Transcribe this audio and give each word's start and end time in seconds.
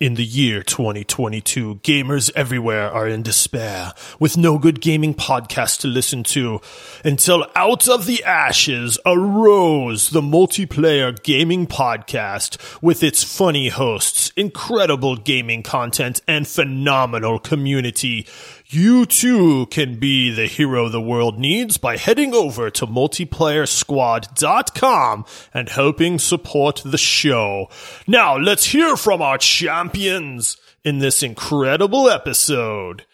In 0.00 0.14
the 0.14 0.24
year 0.24 0.62
2022, 0.62 1.80
gamers 1.82 2.30
everywhere 2.34 2.90
are 2.90 3.06
in 3.06 3.22
despair, 3.22 3.92
with 4.18 4.34
no 4.34 4.56
good 4.56 4.80
gaming 4.80 5.12
podcast 5.12 5.80
to 5.80 5.88
listen 5.88 6.22
to, 6.22 6.62
until 7.04 7.44
out 7.54 7.86
of 7.86 8.06
the 8.06 8.24
ashes 8.24 8.98
arose 9.04 10.08
the 10.08 10.22
multiplayer 10.22 11.22
gaming 11.22 11.66
podcast 11.66 12.56
with 12.80 13.02
its 13.02 13.22
funny 13.22 13.68
hosts, 13.68 14.32
incredible 14.38 15.16
gaming 15.16 15.62
content, 15.62 16.22
and 16.26 16.48
phenomenal 16.48 17.38
community. 17.38 18.26
You 18.72 19.04
too 19.04 19.66
can 19.66 19.98
be 19.98 20.30
the 20.30 20.46
hero 20.46 20.88
the 20.88 21.00
world 21.00 21.40
needs 21.40 21.76
by 21.76 21.96
heading 21.96 22.32
over 22.32 22.70
to 22.70 22.86
multiplayersquad.com 22.86 25.24
and 25.52 25.68
helping 25.68 26.20
support 26.20 26.80
the 26.84 26.96
show. 26.96 27.68
Now 28.06 28.36
let's 28.36 28.66
hear 28.66 28.96
from 28.96 29.22
our 29.22 29.38
champions 29.38 30.56
in 30.84 31.00
this 31.00 31.24
incredible 31.24 32.08
episode. 32.08 33.06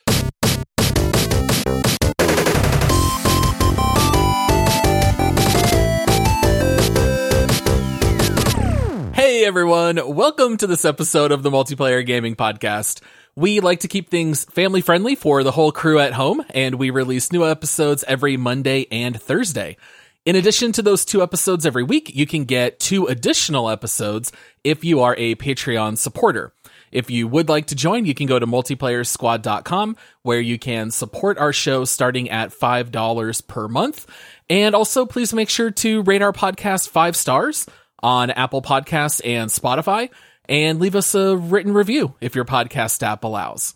Hey 9.14 9.46
everyone, 9.46 10.14
welcome 10.14 10.58
to 10.58 10.66
this 10.66 10.84
episode 10.84 11.32
of 11.32 11.42
the 11.42 11.50
Multiplayer 11.50 12.04
Gaming 12.04 12.36
Podcast. 12.36 13.00
We 13.38 13.60
like 13.60 13.80
to 13.80 13.88
keep 13.88 14.08
things 14.08 14.46
family 14.46 14.80
friendly 14.80 15.14
for 15.14 15.42
the 15.42 15.52
whole 15.52 15.70
crew 15.70 15.98
at 15.98 16.14
home, 16.14 16.42
and 16.54 16.76
we 16.76 16.88
release 16.88 17.30
new 17.30 17.44
episodes 17.44 18.02
every 18.08 18.38
Monday 18.38 18.86
and 18.90 19.20
Thursday. 19.20 19.76
In 20.24 20.36
addition 20.36 20.72
to 20.72 20.82
those 20.82 21.04
two 21.04 21.22
episodes 21.22 21.66
every 21.66 21.82
week, 21.82 22.16
you 22.16 22.26
can 22.26 22.44
get 22.44 22.80
two 22.80 23.04
additional 23.08 23.68
episodes 23.68 24.32
if 24.64 24.84
you 24.84 25.02
are 25.02 25.14
a 25.18 25.34
Patreon 25.34 25.98
supporter. 25.98 26.54
If 26.90 27.10
you 27.10 27.28
would 27.28 27.50
like 27.50 27.66
to 27.66 27.74
join, 27.74 28.06
you 28.06 28.14
can 28.14 28.26
go 28.26 28.38
to 28.38 28.46
multiplayersquad.com 28.46 29.96
where 30.22 30.40
you 30.40 30.58
can 30.58 30.90
support 30.90 31.36
our 31.36 31.52
show 31.52 31.84
starting 31.84 32.30
at 32.30 32.52
$5 32.58 33.46
per 33.46 33.68
month. 33.68 34.06
And 34.48 34.74
also, 34.74 35.04
please 35.04 35.34
make 35.34 35.50
sure 35.50 35.70
to 35.72 36.02
rate 36.04 36.22
our 36.22 36.32
podcast 36.32 36.88
five 36.88 37.14
stars 37.14 37.66
on 38.02 38.30
Apple 38.30 38.62
Podcasts 38.62 39.20
and 39.22 39.50
Spotify 39.50 40.08
and 40.48 40.78
leave 40.78 40.96
us 40.96 41.14
a 41.14 41.36
written 41.36 41.72
review 41.72 42.14
if 42.20 42.34
your 42.34 42.44
podcast 42.44 43.02
app 43.02 43.24
allows. 43.24 43.74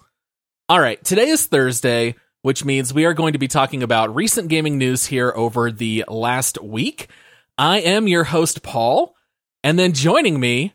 All 0.69 0.81
right, 0.81 1.03
today 1.05 1.29
is 1.29 1.47
Thursday, 1.47 2.15
which 2.43 2.65
means 2.65 2.95
we 2.95 3.05
are 3.05 3.15
going 3.15 3.33
to 3.33 3.39
be 3.39 3.49
talking 3.49 3.83
about 3.83 4.15
recent 4.15 4.49
gaming 4.49 4.79
news 4.79 5.07
here 5.07 5.33
over 5.35 5.73
the 5.73 6.05
last 6.09 6.63
week. 6.63 7.09
I 7.59 7.81
am 7.81 8.09
your 8.09 8.25
host, 8.25 8.63
Paul, 8.63 9.15
and 9.63 9.79
then 9.79 9.93
joining 9.93 10.39
me. 10.39 10.75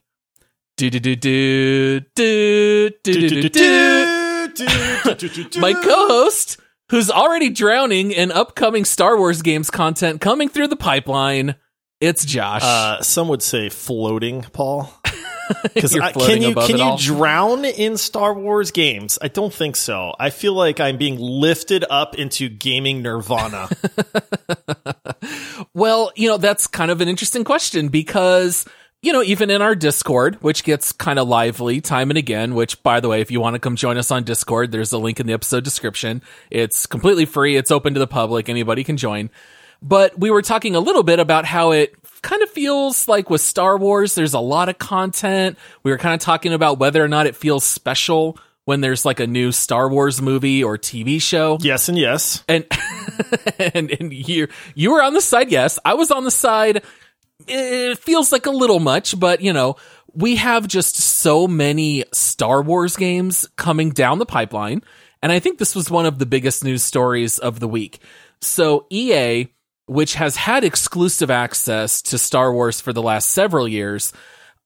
My 5.61 5.73
co 5.73 6.07
host, 6.07 6.59
who's 6.89 7.09
already 7.09 7.49
drowning 7.49 8.11
in 8.11 8.31
upcoming 8.31 8.85
Star 8.85 9.17
Wars 9.17 9.41
games 9.41 9.69
content 9.69 10.21
coming 10.21 10.49
through 10.49 10.67
the 10.67 10.75
pipeline. 10.75 11.55
It's 12.01 12.25
Josh. 12.25 12.61
Uh, 12.63 13.01
some 13.01 13.29
would 13.29 13.41
say 13.41 13.69
floating, 13.69 14.43
Paul. 14.43 14.93
Because 15.75 15.93
can 15.93 16.41
you 16.41 16.55
can 16.55 16.77
you 16.77 16.95
drown 16.97 17.65
in 17.65 17.97
Star 17.97 18.33
Wars 18.33 18.71
games? 18.71 19.19
I 19.21 19.27
don't 19.27 19.53
think 19.53 19.75
so. 19.75 20.15
I 20.17 20.29
feel 20.29 20.53
like 20.53 20.79
I'm 20.79 20.97
being 20.97 21.19
lifted 21.19 21.83
up 21.89 22.15
into 22.15 22.49
gaming 22.49 23.01
nirvana. 23.01 23.69
Well, 25.75 26.11
you 26.15 26.29
know, 26.29 26.37
that's 26.37 26.67
kind 26.67 26.89
of 26.89 27.01
an 27.01 27.09
interesting 27.09 27.43
question 27.43 27.89
because, 27.89 28.65
you 29.01 29.11
know, 29.11 29.21
even 29.21 29.49
in 29.49 29.61
our 29.61 29.75
Discord, 29.75 30.35
which 30.35 30.63
gets 30.63 30.93
kind 30.93 31.19
of 31.19 31.27
lively 31.27 31.81
time 31.81 32.09
and 32.09 32.17
again, 32.17 32.55
which 32.55 32.81
by 32.81 33.01
the 33.01 33.09
way, 33.09 33.19
if 33.19 33.29
you 33.29 33.41
want 33.41 33.55
to 33.55 33.59
come 33.59 33.75
join 33.75 33.97
us 33.97 34.09
on 34.09 34.23
Discord, 34.23 34.71
there's 34.71 34.93
a 34.93 34.97
link 34.97 35.19
in 35.19 35.27
the 35.27 35.33
episode 35.33 35.65
description. 35.65 36.21
It's 36.49 36.85
completely 36.85 37.25
free. 37.25 37.57
It's 37.57 37.71
open 37.71 37.93
to 37.93 37.99
the 37.99 38.07
public. 38.07 38.47
Anybody 38.47 38.85
can 38.85 38.95
join. 38.95 39.29
But 39.81 40.19
we 40.19 40.31
were 40.31 40.41
talking 40.41 40.75
a 40.75 40.79
little 40.79 41.03
bit 41.03 41.19
about 41.19 41.45
how 41.45 41.71
it 41.71 41.95
kind 42.21 42.41
of 42.41 42.49
feels 42.49 43.07
like 43.07 43.29
with 43.29 43.41
Star 43.41 43.77
Wars, 43.77 44.15
there's 44.15 44.33
a 44.33 44.39
lot 44.39 44.69
of 44.69 44.77
content. 44.77 45.57
We 45.83 45.91
were 45.91 45.97
kind 45.97 46.13
of 46.13 46.19
talking 46.19 46.53
about 46.53 46.79
whether 46.79 47.03
or 47.03 47.07
not 47.07 47.27
it 47.27 47.35
feels 47.35 47.63
special 47.63 48.37
when 48.65 48.81
there's 48.81 49.05
like 49.05 49.19
a 49.19 49.27
new 49.27 49.51
Star 49.51 49.87
Wars 49.87 50.21
movie 50.21 50.63
or 50.63 50.77
TV 50.77 51.21
show 51.21 51.57
yes 51.61 51.87
and 51.87 51.97
yes. 51.97 52.43
and 52.47 52.65
and 53.59 53.91
and 53.91 54.11
you 54.13 54.47
you 54.73 54.91
were 54.91 55.01
on 55.01 55.13
the 55.13 55.21
side 55.21 55.51
yes 55.51 55.79
i 55.85 55.93
was 55.93 56.11
on 56.11 56.23
the 56.23 56.31
side 56.31 56.83
it 57.47 57.97
feels 57.99 58.31
like 58.31 58.45
a 58.45 58.51
little 58.51 58.79
much 58.79 59.17
but 59.19 59.41
you 59.41 59.53
know 59.53 59.75
we 60.13 60.35
have 60.35 60.67
just 60.67 60.95
so 60.95 61.47
many 61.47 62.03
star 62.11 62.61
wars 62.61 62.95
games 62.95 63.47
coming 63.55 63.91
down 63.91 64.19
the 64.19 64.25
pipeline 64.25 64.81
and 65.21 65.31
i 65.31 65.39
think 65.39 65.57
this 65.57 65.75
was 65.75 65.89
one 65.89 66.05
of 66.05 66.19
the 66.19 66.25
biggest 66.25 66.63
news 66.63 66.83
stories 66.83 67.37
of 67.39 67.59
the 67.59 67.67
week 67.67 67.99
so 68.41 68.85
ea 68.91 69.47
which 69.87 70.15
has 70.15 70.35
had 70.35 70.63
exclusive 70.63 71.29
access 71.29 72.01
to 72.01 72.17
star 72.17 72.53
wars 72.53 72.81
for 72.81 72.93
the 72.93 73.01
last 73.01 73.29
several 73.29 73.67
years 73.67 74.13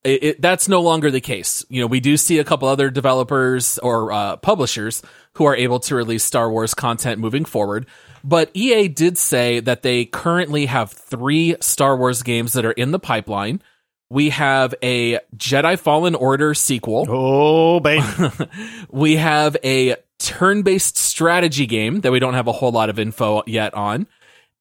it, 0.03 0.23
it, 0.23 0.41
that's 0.41 0.67
no 0.67 0.81
longer 0.81 1.11
the 1.11 1.21
case. 1.21 1.65
You 1.69 1.81
know, 1.81 1.87
we 1.87 1.99
do 1.99 2.15
see 2.15 2.39
a 2.39 2.43
couple 2.43 2.67
other 2.67 2.89
developers 2.89 3.77
or 3.79 4.11
uh, 4.11 4.37
publishers 4.37 5.01
who 5.33 5.45
are 5.45 5.55
able 5.55 5.79
to 5.81 5.95
release 5.95 6.23
Star 6.23 6.49
Wars 6.49 6.73
content 6.73 7.19
moving 7.19 7.45
forward. 7.45 7.85
But 8.23 8.49
EA 8.53 8.87
did 8.87 9.17
say 9.17 9.59
that 9.61 9.83
they 9.83 10.05
currently 10.05 10.65
have 10.67 10.91
three 10.91 11.55
Star 11.61 11.97
Wars 11.97 12.23
games 12.23 12.53
that 12.53 12.65
are 12.65 12.71
in 12.71 12.91
the 12.91 12.99
pipeline. 12.99 13.61
We 14.09 14.29
have 14.29 14.73
a 14.81 15.19
Jedi 15.35 15.77
Fallen 15.77 16.15
Order 16.15 16.53
sequel. 16.53 17.05
Oh, 17.07 17.79
baby. 17.79 18.03
We 18.89 19.17
have 19.17 19.55
a 19.63 19.97
turn 20.17 20.63
based 20.63 20.97
strategy 20.97 21.65
game 21.65 22.01
that 22.01 22.11
we 22.11 22.19
don't 22.19 22.33
have 22.33 22.47
a 22.47 22.51
whole 22.51 22.71
lot 22.71 22.89
of 22.89 22.99
info 22.99 23.43
yet 23.45 23.73
on. 23.73 24.07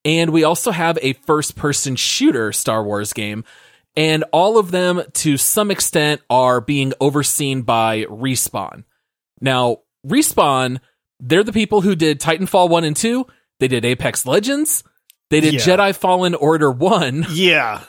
And 0.08 0.30
we 0.30 0.42
also 0.42 0.70
have 0.70 0.98
a 1.02 1.12
first 1.12 1.54
person 1.54 1.94
shooter 1.94 2.50
Star 2.50 2.82
Wars 2.82 3.12
game. 3.12 3.44
And 3.94 4.24
all 4.32 4.56
of 4.56 4.70
them, 4.70 5.02
to 5.12 5.36
some 5.36 5.70
extent, 5.70 6.22
are 6.30 6.62
being 6.62 6.94
overseen 6.98 7.60
by 7.60 8.04
Respawn. 8.04 8.84
Now, 9.42 9.80
Respawn, 10.06 10.78
they're 11.20 11.44
the 11.44 11.52
people 11.52 11.82
who 11.82 11.94
did 11.94 12.20
Titanfall 12.20 12.70
1 12.70 12.84
and 12.84 12.96
2. 12.96 13.26
They 13.60 13.68
did 13.68 13.84
Apex 13.84 14.24
Legends. 14.24 14.82
They 15.28 15.40
did 15.40 15.54
Yeah. 15.54 15.60
Jedi 15.60 15.94
Fallen 15.94 16.34
Order 16.34 16.70
1. 16.70 17.26
yeah. 17.32 17.82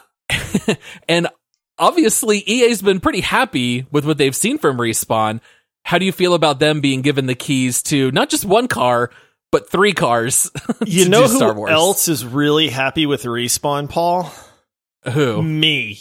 And 1.07 1.29
obviously, 1.77 2.39
EA's 2.39 2.81
been 2.81 2.99
pretty 2.99 3.21
happy 3.21 3.85
with 3.91 4.03
what 4.05 4.17
they've 4.17 4.35
seen 4.35 4.57
from 4.57 4.77
Respawn. 4.77 5.39
How 5.83 5.97
do 5.97 6.05
you 6.05 6.11
feel 6.11 6.33
about 6.33 6.59
them 6.59 6.81
being 6.81 7.01
given 7.01 7.27
the 7.27 7.35
keys 7.35 7.81
to 7.83 8.11
not 8.11 8.29
just 8.29 8.43
one 8.43 8.67
car, 8.67 9.09
but 9.51 9.69
three 9.69 9.93
cars? 9.93 10.51
You 10.85 11.09
know 11.09 11.27
who 11.27 11.35
Star 11.37 11.53
Wars? 11.53 11.71
else 11.71 12.07
is 12.07 12.25
really 12.25 12.69
happy 12.69 13.05
with 13.05 13.23
Respawn, 13.23 13.89
Paul? 13.89 14.31
Who? 15.13 15.41
Me. 15.43 15.99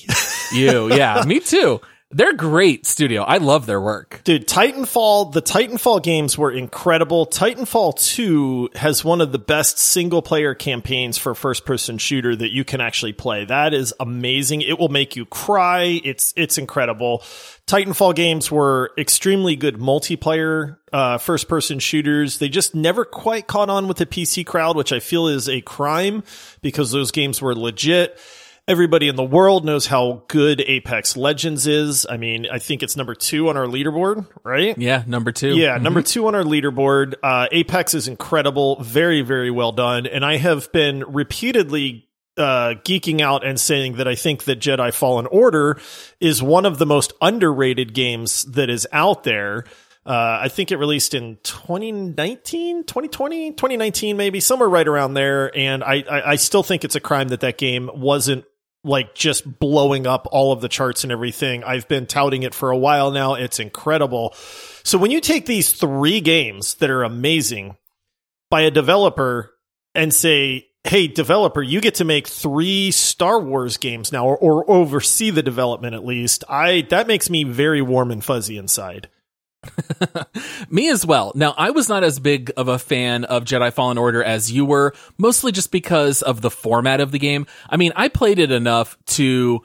You. 0.53 0.93
Yeah, 0.95 1.23
me 1.27 1.41
too. 1.41 1.81
They're 2.11 2.33
great 2.33 2.87
studio. 2.87 3.23
I 3.23 3.37
love 3.37 3.67
their 3.67 3.81
work. 3.81 4.23
Dude, 4.25 4.49
Titanfall, 4.49 5.35
the 5.35 5.43
Titanfall 5.43 6.03
games 6.03 6.39
were 6.39 6.51
incredible. 6.51 7.27
Titanfall 7.27 7.99
2 7.99 8.71
has 8.77 9.05
one 9.05 9.21
of 9.21 9.31
the 9.31 9.39
best 9.39 9.79
single 9.79 10.23
player 10.23 10.55
campaigns 10.55 11.19
for 11.19 11.35
first 11.35 11.67
person 11.67 11.99
shooter 11.99 12.35
that 12.35 12.51
you 12.51 12.65
can 12.65 12.81
actually 12.81 13.13
play. 13.13 13.45
That 13.45 13.75
is 13.75 13.93
amazing. 14.01 14.63
It 14.63 14.79
will 14.79 14.89
make 14.89 15.17
you 15.17 15.27
cry. 15.27 16.01
It's 16.03 16.33
it's 16.35 16.57
incredible. 16.57 17.23
Titanfall 17.67 18.15
games 18.15 18.51
were 18.51 18.91
extremely 18.97 19.55
good 19.55 19.77
multiplayer 19.77 20.79
uh, 20.93 21.19
first 21.19 21.49
person 21.49 21.79
shooters. 21.79 22.39
They 22.39 22.49
just 22.49 22.75
never 22.75 23.05
quite 23.05 23.47
caught 23.47 23.69
on 23.69 23.89
with 23.89 23.99
the 23.99 24.07
PC 24.07 24.47
crowd, 24.47 24.77
which 24.77 24.93
I 24.93 25.01
feel 25.01 25.29
is 25.29 25.49
a 25.49 25.61
crime 25.61 26.23
because 26.63 26.91
those 26.91 27.11
games 27.11 27.43
were 27.43 27.55
legit. 27.55 28.19
Everybody 28.69 29.09
in 29.09 29.17
the 29.17 29.25
world 29.25 29.65
knows 29.65 29.87
how 29.87 30.25
good 30.29 30.61
Apex 30.61 31.17
Legends 31.17 31.67
is. 31.67 32.05
I 32.09 32.19
mean, 32.19 32.47
I 32.53 32.59
think 32.59 32.83
it's 32.83 32.99
number 32.99 33.15
two 33.15 33.49
on 33.49 33.57
our 33.57 33.65
leaderboard, 33.65 34.27
right? 34.45 34.77
Yeah, 34.77 35.05
number 35.07 35.33
two. 35.33 35.57
Yeah, 35.57 35.79
number 35.79 36.03
two 36.03 36.27
on 36.27 36.35
our 36.35 36.43
leaderboard. 36.43 37.15
Uh, 37.23 37.47
Apex 37.51 37.95
is 37.95 38.09
incredible, 38.09 38.77
very, 38.83 39.23
very 39.23 39.51
well 39.51 39.73
done. 39.73 40.07
And 40.07 40.23
I 40.23 40.37
have 40.37 40.71
been 40.71 41.03
repeatedly 41.09 42.09
uh, 42.37 42.75
geeking 42.85 43.23
out 43.23 43.43
and 43.43 43.59
saying 43.59 43.97
that 43.97 44.07
I 44.07 44.15
think 44.15 44.45
that 44.45 44.61
Jedi 44.61 44.93
Fallen 44.93 45.27
Order 45.27 45.81
is 46.21 46.43
one 46.43 46.67
of 46.67 46.77
the 46.77 46.87
most 46.87 47.15
underrated 47.23 47.95
games 47.95 48.45
that 48.45 48.69
is 48.69 48.87
out 48.93 49.25
there. 49.25 49.65
Uh, 50.07 50.39
I 50.43 50.49
think 50.49 50.73
it 50.73 50.77
released 50.77 51.13
in 51.13 51.37
2019, 51.43 52.85
2020, 52.85 53.51
2019, 53.53 54.17
maybe 54.17 54.41
somewhere 54.41 54.69
right 54.69 54.89
around 54.89 55.13
there. 55.15 55.55
And 55.55 55.85
I, 55.85 56.03
I, 56.11 56.31
I 56.31 56.37
still 56.37 56.63
think 56.63 56.85
it's 56.85 56.95
a 56.95 57.01
crime 57.01 57.29
that 57.29 57.41
that 57.41 57.59
game 57.59 57.91
wasn't 57.93 58.47
like 58.85 59.15
just 59.15 59.59
blowing 59.59 60.07
up 60.07 60.27
all 60.31 60.53
of 60.53 60.61
the 60.61 60.69
charts 60.69 61.03
and 61.03 61.13
everything. 61.13 61.65
I've 61.65 61.89
been 61.89 62.07
touting 62.07 62.43
it 62.43 62.55
for 62.55 62.71
a 62.71 62.79
while 62.79 63.11
now. 63.11 63.35
It's 63.35 63.59
incredible. 63.59 64.35
So 64.85 64.99
when 64.99 65.11
you 65.11 65.21
take 65.21 65.47
these 65.47 65.73
three 65.73 66.21
games 66.21 66.75
that 66.77 66.91
are 66.91 67.03
amazing 67.03 67.77
by 68.51 68.63
a 68.63 68.71
developer 68.71 69.53
and 69.95 70.15
say, 70.15 70.69
hey, 70.85 71.07
developer, 71.09 71.63
you 71.63 71.81
get 71.81 71.97
to 71.97 72.05
make 72.05 72.27
three 72.27 72.91
Star 72.91 73.41
Wars 73.41 73.77
games 73.77 74.13
now, 74.13 74.27
or, 74.27 74.37
or 74.37 74.71
oversee 74.71 75.31
the 75.31 75.43
development 75.43 75.95
at 75.95 76.05
least. 76.05 76.45
I 76.49 76.83
that 76.91 77.07
makes 77.07 77.29
me 77.29 77.45
very 77.45 77.83
warm 77.83 78.11
and 78.11 78.25
fuzzy 78.25 78.57
inside. 78.57 79.09
Me 80.71 80.89
as 80.89 81.05
well. 81.05 81.33
Now, 81.35 81.55
I 81.57 81.71
was 81.71 81.89
not 81.89 82.05
as 82.05 82.19
big 82.19 82.51
of 82.57 82.69
a 82.69 82.79
fan 82.79 83.25
of 83.25 83.45
Jedi 83.45 83.73
Fallen 83.73 83.99
Order 83.99 84.23
as 84.23 84.51
you 84.51 84.65
were, 84.65 84.95
mostly 85.19 85.53
just 85.53 85.71
because 85.71 86.23
of 86.23 86.41
the 86.41 86.51
format 86.51 87.01
of 87.01 87.11
the 87.11 87.19
game. 87.19 87.47
I 87.69 87.77
mean, 87.77 87.93
I 87.97 88.09
played 88.09 88.39
it 88.39 88.51
enough 88.51 88.97
to 89.07 89.63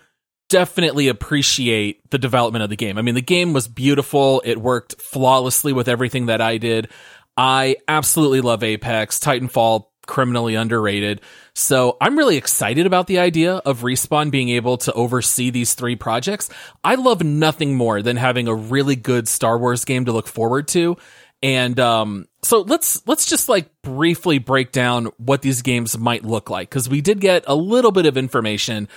definitely 0.49 1.07
appreciate 1.07 2.09
the 2.11 2.17
development 2.17 2.63
of 2.63 2.69
the 2.69 2.75
game. 2.75 2.97
I 2.97 3.01
mean, 3.01 3.15
the 3.15 3.21
game 3.21 3.53
was 3.53 3.67
beautiful. 3.67 4.41
It 4.45 4.59
worked 4.59 5.01
flawlessly 5.01 5.73
with 5.73 5.87
everything 5.87 6.27
that 6.27 6.41
I 6.41 6.57
did. 6.57 6.89
I 7.35 7.77
absolutely 7.87 8.41
love 8.41 8.63
Apex. 8.63 9.19
Titanfall 9.19 9.85
criminally 10.05 10.55
underrated. 10.55 11.21
So 11.55 11.97
I'm 12.01 12.17
really 12.17 12.37
excited 12.37 12.85
about 12.85 13.07
the 13.07 13.19
idea 13.19 13.55
of 13.57 13.81
Respawn 13.81 14.31
being 14.31 14.49
able 14.49 14.77
to 14.77 14.93
oversee 14.93 15.49
these 15.49 15.73
three 15.73 15.95
projects. 15.95 16.49
I 16.83 16.95
love 16.95 17.23
nothing 17.23 17.75
more 17.75 18.01
than 18.01 18.17
having 18.17 18.47
a 18.47 18.55
really 18.55 18.95
good 18.95 19.27
Star 19.27 19.57
Wars 19.57 19.85
game 19.85 20.05
to 20.05 20.11
look 20.11 20.27
forward 20.27 20.67
to. 20.69 20.97
And 21.43 21.77
um, 21.79 22.27
so 22.41 22.61
let's 22.61 23.05
let's 23.05 23.25
just 23.25 23.49
like 23.49 23.69
briefly 23.81 24.37
break 24.39 24.71
down 24.71 25.07
what 25.17 25.41
these 25.41 25.61
games 25.61 25.97
might 25.97 26.23
look 26.23 26.49
like 26.49 26.69
because 26.69 26.87
we 26.87 27.01
did 27.01 27.19
get 27.19 27.43
a 27.47 27.55
little 27.55 27.91
bit 27.91 28.05
of 28.05 28.15
information. 28.15 28.87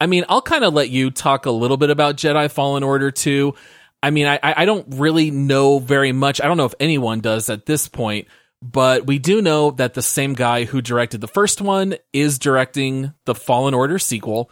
I 0.00 0.06
mean, 0.06 0.24
I'll 0.28 0.42
kind 0.42 0.62
of 0.62 0.72
let 0.72 0.88
you 0.88 1.10
talk 1.10 1.46
a 1.46 1.50
little 1.50 1.76
bit 1.76 1.90
about 1.90 2.16
Jedi 2.16 2.48
Fallen 2.50 2.84
Order 2.84 3.10
too. 3.10 3.54
I 4.02 4.10
mean, 4.10 4.26
I 4.28 4.38
I 4.42 4.64
don't 4.66 4.86
really 4.94 5.32
know 5.32 5.80
very 5.80 6.12
much. 6.12 6.40
I 6.40 6.46
don't 6.46 6.56
know 6.56 6.66
if 6.66 6.76
anyone 6.78 7.20
does 7.20 7.50
at 7.50 7.66
this 7.66 7.88
point 7.88 8.28
but 8.62 9.06
we 9.06 9.18
do 9.18 9.42
know 9.42 9.70
that 9.72 9.94
the 9.94 10.02
same 10.02 10.34
guy 10.34 10.64
who 10.64 10.80
directed 10.80 11.20
the 11.20 11.28
first 11.28 11.60
one 11.60 11.96
is 12.12 12.38
directing 12.38 13.12
the 13.24 13.34
Fallen 13.34 13.74
Order 13.74 13.98
sequel. 13.98 14.50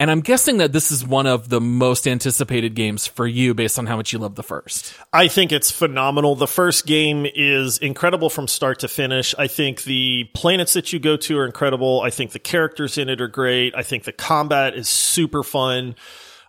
And 0.00 0.10
I'm 0.10 0.22
guessing 0.22 0.58
that 0.58 0.72
this 0.72 0.90
is 0.90 1.06
one 1.06 1.26
of 1.26 1.48
the 1.48 1.60
most 1.60 2.08
anticipated 2.08 2.74
games 2.74 3.06
for 3.06 3.28
you 3.28 3.54
based 3.54 3.78
on 3.78 3.86
how 3.86 3.96
much 3.96 4.12
you 4.12 4.18
love 4.18 4.34
the 4.34 4.42
first. 4.42 4.92
I 5.12 5.28
think 5.28 5.52
it's 5.52 5.70
phenomenal. 5.70 6.34
The 6.34 6.48
first 6.48 6.84
game 6.84 7.26
is 7.32 7.78
incredible 7.78 8.28
from 8.28 8.48
start 8.48 8.80
to 8.80 8.88
finish. 8.88 9.36
I 9.38 9.46
think 9.46 9.84
the 9.84 10.28
planets 10.34 10.72
that 10.72 10.92
you 10.92 10.98
go 10.98 11.16
to 11.18 11.38
are 11.38 11.46
incredible. 11.46 12.00
I 12.02 12.10
think 12.10 12.32
the 12.32 12.40
characters 12.40 12.98
in 12.98 13.08
it 13.08 13.20
are 13.20 13.28
great. 13.28 13.74
I 13.76 13.84
think 13.84 14.02
the 14.02 14.12
combat 14.12 14.74
is 14.74 14.88
super 14.88 15.44
fun. 15.44 15.94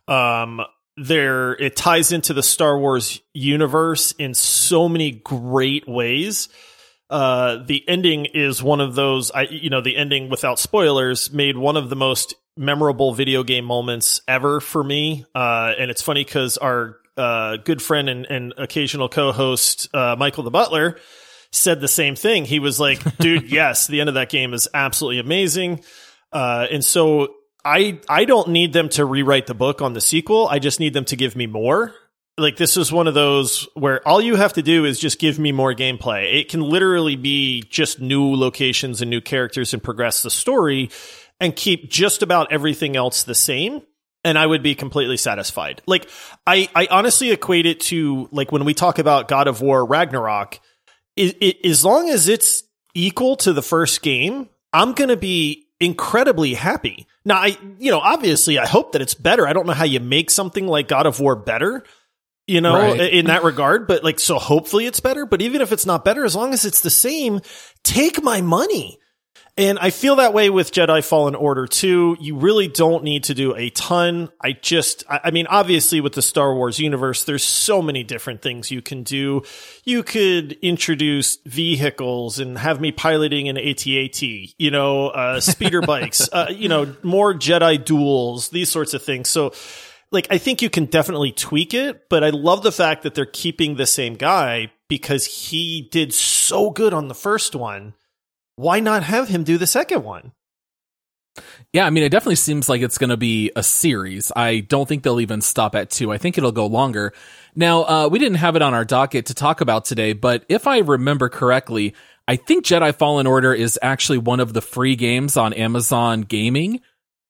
Um, 0.08 0.62
there, 0.98 1.54
it 1.54 1.76
ties 1.76 2.12
into 2.12 2.34
the 2.34 2.44
Star 2.44 2.80
Wars 2.80 3.22
universe 3.34 4.14
in 4.14 4.34
so 4.34 4.90
many 4.90 5.12
great 5.12 5.88
ways 5.88 6.50
uh, 7.16 7.64
the 7.66 7.82
ending 7.88 8.26
is 8.26 8.62
one 8.62 8.82
of 8.82 8.94
those, 8.94 9.32
I, 9.32 9.44
you 9.44 9.70
know, 9.70 9.80
the 9.80 9.96
ending 9.96 10.28
without 10.28 10.60
spoilers 10.60 11.32
made 11.32 11.56
one 11.56 11.78
of 11.78 11.90
the 11.90 11.96
most 11.96 12.36
memorable 12.58 13.14
video 13.14 13.42
game 13.42 13.64
moments 13.64 14.20
ever 14.28 14.60
for 14.60 14.84
me. 14.84 15.24
Uh, 15.34 15.72
and 15.80 15.90
it's 15.90 16.02
funny 16.02 16.26
because 16.26 16.58
our, 16.58 16.98
uh, 17.16 17.56
good 17.56 17.82
friend 17.82 18.10
and, 18.10 18.26
and 18.26 18.54
occasional 18.58 19.08
co-host, 19.08 19.88
uh, 19.96 20.18
Michael 20.20 20.44
the 20.44 20.52
Butler 20.52 20.98
said 21.52 21.80
the 21.80 21.88
same 21.88 22.18
thing. 22.18 22.44
He 22.44 22.60
was 22.60 22.82
like, 22.82 23.18
dude, 23.18 23.50
yes, 23.50 23.88
the 23.88 24.02
end 24.02 24.10
of 24.10 24.16
that 24.16 24.28
game 24.28 24.54
is 24.54 24.68
absolutely 24.74 25.20
amazing. 25.20 25.86
Uh, 26.34 26.68
and 26.70 26.84
so 26.84 27.34
I, 27.64 28.02
I 28.10 28.26
don't 28.26 28.50
need 28.50 28.74
them 28.74 28.90
to 28.90 29.06
rewrite 29.06 29.48
the 29.48 29.54
book 29.54 29.82
on 29.82 29.94
the 29.94 30.02
sequel. 30.02 30.50
I 30.50 30.60
just 30.60 30.82
need 30.82 30.94
them 30.94 31.06
to 31.06 31.16
give 31.16 31.38
me 31.38 31.48
more 31.48 31.96
like 32.38 32.58
this 32.58 32.76
is 32.78 32.92
one 32.92 33.08
of 33.08 33.14
those 33.14 33.68
where 33.76 34.06
all 34.08 34.22
you 34.22 34.36
have 34.36 34.54
to 34.54 34.62
do 34.62 34.86
is 34.86 35.00
just 35.00 35.20
give 35.20 35.40
me 35.40 35.52
more 35.52 35.74
gameplay. 35.74 36.40
It 36.40 36.50
can 36.50 36.62
literally 36.62 37.16
be 37.16 37.64
just 37.64 38.02
new 38.02 38.36
locations 38.36 39.02
and 39.02 39.10
new 39.10 39.22
characters 39.22 39.74
and 39.74 39.82
progress 39.82 40.22
the 40.22 40.30
story 40.30 40.90
and 41.40 41.56
keep 41.56 41.90
just 41.90 42.24
about 42.24 42.52
everything 42.52 42.96
else 42.96 43.24
the 43.24 43.36
same 43.36 43.82
and 44.26 44.40
I 44.40 44.46
would 44.46 44.64
be 44.64 44.76
completely 44.76 45.18
satisfied. 45.18 45.82
Like 45.86 46.10
I 46.46 46.68
I 46.76 46.88
honestly 46.92 47.32
equate 47.32 47.66
it 47.66 47.80
to 47.82 48.28
like 48.32 48.52
when 48.52 48.66
we 48.66 48.74
talk 48.74 49.00
about 49.00 49.28
God 49.28 49.48
of 49.48 49.62
War 49.62 49.86
Ragnarok 49.86 50.60
it, 51.16 51.38
it, 51.40 51.66
as 51.66 51.86
long 51.86 52.10
as 52.10 52.28
it's 52.28 52.64
equal 52.94 53.38
to 53.38 53.54
the 53.54 53.62
first 53.62 54.02
game, 54.02 54.50
I'm 54.74 54.92
going 54.92 55.10
to 55.10 55.16
be 55.16 55.68
incredibly 55.80 56.54
happy. 56.54 57.08
Now 57.24 57.36
I 57.36 57.58
you 57.78 57.92
know 57.92 58.00
obviously 58.00 58.60
I 58.60 58.66
hope 58.66 58.92
that 58.92 59.02
it's 59.02 59.14
better. 59.14 59.48
I 59.48 59.54
don't 59.54 59.68
know 59.68 59.74
how 59.74 59.86
you 59.86 60.02
make 60.02 60.30
something 60.30 60.68
like 60.68 60.90
God 60.90 61.06
of 61.06 61.22
War 61.22 61.36
better 61.36 61.86
you 62.48 62.62
know, 62.62 62.76
right. 62.76 63.14
in 63.14 63.26
that 63.26 63.44
regard. 63.44 63.88
But 63.88 64.04
like, 64.04 64.20
so 64.20 64.38
hopefully 64.38 64.86
it's 64.86 65.00
better. 65.00 65.26
But 65.26 65.42
even 65.42 65.62
if 65.62 65.72
it's 65.72 65.86
not 65.86 66.06
better, 66.06 66.26
as 66.26 66.36
long 66.36 66.54
as 66.54 66.66
it's 66.66 66.82
the 66.82 66.90
same, 66.90 67.42
take 67.84 68.24
my 68.24 68.42
money. 68.42 69.00
And 69.58 69.80
I 69.80 69.90
feel 69.90 70.18
that 70.18 70.34
way 70.34 70.50
with 70.50 70.74
Jedi 70.74 71.04
Fallen 71.04 71.34
Order 71.34 71.66
too. 71.66 72.18
You 72.20 72.36
really 72.36 72.68
don't 72.68 73.06
need 73.06 73.24
to 73.26 73.34
do 73.34 73.56
a 73.56 73.70
ton. 73.70 74.30
I 74.42 74.52
just, 74.52 75.06
I 75.08 75.32
mean, 75.32 75.48
obviously 75.48 76.02
with 76.02 76.12
the 76.12 76.22
Star 76.22 76.54
Wars 76.54 76.78
universe, 76.78 77.24
there's 77.24 77.44
so 77.44 77.82
many 77.82 78.04
different 78.04 78.42
things 78.42 78.70
you 78.70 78.82
can 78.82 79.04
do. 79.04 79.44
You 79.86 80.04
could 80.04 80.54
introduce 80.62 81.38
vehicles 81.46 82.38
and 82.38 82.58
have 82.58 82.82
me 82.82 82.92
piloting 82.92 83.48
an 83.48 83.56
ATAT, 83.56 84.56
you 84.58 84.72
know, 84.72 85.08
uh, 85.08 85.40
speeder 85.40 85.82
bikes, 85.88 86.28
uh, 86.34 86.48
you 86.50 86.68
know, 86.68 86.94
more 87.02 87.34
Jedi 87.34 87.84
duels, 87.84 88.50
these 88.50 88.70
sorts 88.70 88.94
of 88.94 89.04
things. 89.04 89.30
So, 89.30 89.54
like 90.16 90.28
I 90.32 90.40
think 90.40 90.64
you 90.64 90.70
can 90.72 90.86
definitely 90.86 91.32
tweak 91.32 91.76
it, 91.76 92.10
but 92.10 92.24
I 92.24 92.32
love 92.32 92.64
the 92.64 92.72
fact 92.72 93.04
that 93.04 93.14
they're 93.14 93.26
keeping 93.26 93.76
the 93.76 93.86
same 93.86 94.16
guy 94.16 94.72
because 94.88 95.26
he 95.26 95.88
did 95.92 96.14
so 96.14 96.72
good 96.72 96.94
on 96.94 97.08
the 97.08 97.14
first 97.14 97.56
one. 97.56 97.94
Why 98.56 98.80
not 98.80 99.04
have 99.04 99.28
him 99.28 99.44
do 99.44 99.60
the 99.60 99.68
second 99.68 100.04
one? 100.04 100.32
Yeah, 101.74 101.86
I 101.86 101.90
mean, 101.90 102.04
it 102.04 102.10
definitely 102.10 102.36
seems 102.36 102.70
like 102.70 102.82
it's 102.82 102.98
going 102.98 103.10
to 103.10 103.18
be 103.18 103.52
a 103.56 103.64
series. 103.64 104.32
I 104.34 104.62
don't 104.62 104.88
think 104.88 105.04
they'll 105.04 105.20
even 105.20 105.42
stop 105.42 105.76
at 105.76 105.90
two. 105.90 106.12
I 106.12 106.18
think 106.18 106.38
it'll 106.38 106.54
go 106.54 106.66
longer. 106.66 107.12
Now, 107.54 107.84
uh, 107.84 108.08
we 108.10 108.20
didn't 108.20 108.38
have 108.38 108.56
it 108.56 108.62
on 108.62 108.74
our 108.74 108.86
docket 108.86 109.26
to 109.26 109.34
talk 109.34 109.60
about 109.60 109.84
today, 109.84 110.14
but 110.14 110.46
if 110.48 110.66
I 110.68 110.78
remember 110.78 111.28
correctly, 111.28 111.94
I 112.28 112.38
think 112.38 112.66
Jedi 112.66 112.96
Fallen 112.96 113.28
Order 113.28 113.54
is 113.54 113.78
actually 113.82 114.20
one 114.20 114.40
of 114.40 114.54
the 114.54 114.62
free 114.62 114.96
games 114.96 115.36
on 115.36 115.52
Amazon 115.52 116.22
Gaming 116.22 116.80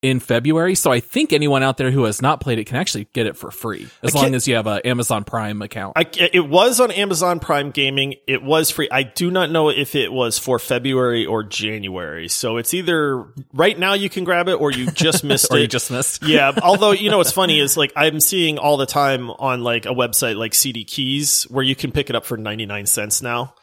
in 0.06 0.20
February. 0.20 0.76
So 0.76 0.92
I 0.92 1.00
think 1.00 1.34
anyone 1.34 1.64
out 1.64 1.78
there 1.78 1.90
who 1.90 2.04
has 2.04 2.22
not 2.22 2.40
played 2.40 2.60
it 2.60 2.66
can 2.66 2.78
actually 2.78 3.08
get 3.14 3.26
it 3.26 3.36
for 3.36 3.50
free 3.50 3.88
as 4.04 4.14
long 4.14 4.36
as 4.36 4.48
you 4.48 4.56
have 4.56 4.68
an 4.68 4.82
Amazon 4.86 5.24
Prime 5.24 5.62
account. 5.64 5.94
I, 5.96 6.06
it 6.34 6.48
was 6.48 6.80
on 6.80 6.92
Amazon 6.92 7.40
Prime 7.40 7.72
Gaming. 7.72 8.16
It 8.28 8.44
was 8.44 8.70
free. 8.70 8.88
I 8.92 9.04
do 9.04 9.32
not 9.32 9.50
know 9.50 9.70
if 9.70 9.96
it 9.96 10.14
was 10.14 10.38
for 10.38 10.60
February 10.60 11.26
or 11.26 11.44
January. 11.44 12.28
So 12.28 12.58
it's 12.58 12.74
either 12.74 13.26
right 13.52 13.78
now 13.78 13.94
you 13.94 14.10
can 14.10 14.24
grab 14.24 14.48
it 14.48 14.56
or 14.56 14.72
you 14.72 14.92
just 14.92 15.24
missed 15.24 15.52
or 15.52 15.58
it. 15.58 15.62
you 15.62 15.68
just 15.68 15.90
missed. 15.90 16.24
yeah. 16.24 16.52
Although, 16.62 16.92
you 16.92 17.10
know, 17.10 17.18
what's 17.18 17.32
funny 17.32 17.60
is 17.60 17.76
like 17.76 17.92
I'm 17.96 18.20
seeing 18.20 18.60
all 18.60 18.78
the 18.78 18.86
time 18.86 19.32
on 19.32 19.64
like 19.64 19.86
a 19.86 19.94
website 19.94 20.36
like 20.36 20.54
CD 20.54 20.84
Keys 20.84 21.44
where 21.46 21.64
you 21.64 21.76
can 21.76 21.92
pick 21.92 22.12
it 22.12 22.16
up 22.16 22.26
for 22.26 22.38
99 22.38 22.86
cents 22.86 23.24
now. 23.24 23.56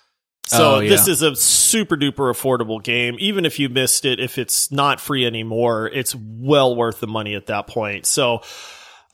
So 0.52 0.76
oh, 0.76 0.80
yeah. 0.80 0.90
this 0.90 1.08
is 1.08 1.22
a 1.22 1.34
super 1.34 1.96
duper 1.96 2.30
affordable 2.30 2.82
game. 2.82 3.16
Even 3.18 3.44
if 3.44 3.58
you 3.58 3.68
missed 3.68 4.04
it, 4.04 4.20
if 4.20 4.38
it's 4.38 4.70
not 4.70 5.00
free 5.00 5.26
anymore, 5.26 5.88
it's 5.92 6.14
well 6.14 6.76
worth 6.76 7.00
the 7.00 7.06
money 7.06 7.34
at 7.34 7.46
that 7.46 7.66
point. 7.66 8.06
So, 8.06 8.42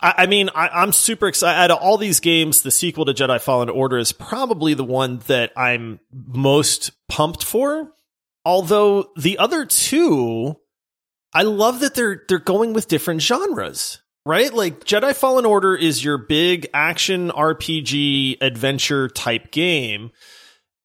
I, 0.01 0.27
mean, 0.27 0.51
I, 0.55 0.83
am 0.83 0.93
super 0.93 1.27
excited. 1.27 1.59
Out 1.59 1.71
of 1.71 1.79
all 1.79 1.97
these 1.97 2.21
games, 2.21 2.63
the 2.63 2.71
sequel 2.71 3.05
to 3.05 3.15
Jedi 3.15 3.41
Fallen 3.41 3.69
Order 3.69 3.99
is 3.99 4.13
probably 4.13 4.75
the 4.75 4.85
one 4.85 5.21
that 5.27 5.53
I'm 5.57 6.01
most 6.13 6.91
pumped 7.09 7.45
for. 7.45 7.93
Although 8.45 9.11
the 9.17 9.39
other 9.39 9.65
two, 9.65 10.57
I 11.33 11.43
love 11.43 11.81
that 11.81 11.95
they're 11.95 12.23
they're 12.29 12.39
going 12.39 12.73
with 12.73 12.89
different 12.89 13.23
genres 13.23 14.01
right? 14.29 14.53
Like 14.53 14.85
Jedi 14.85 15.15
Fallen 15.17 15.47
Order 15.47 15.75
is 15.75 16.05
your 16.05 16.19
big 16.19 16.69
action 16.75 17.31
RPG 17.31 18.37
adventure 18.43 19.09
type 19.09 19.51
game. 19.51 20.11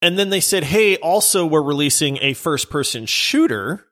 And 0.04 0.20
then 0.20 0.30
they 0.30 0.42
said, 0.42 0.66
hey, 0.66 0.98
also, 0.98 1.46
we're 1.46 1.64
releasing 1.64 2.18
a 2.22 2.34
first 2.34 2.70
person 2.70 3.06
shooter. 3.06 3.86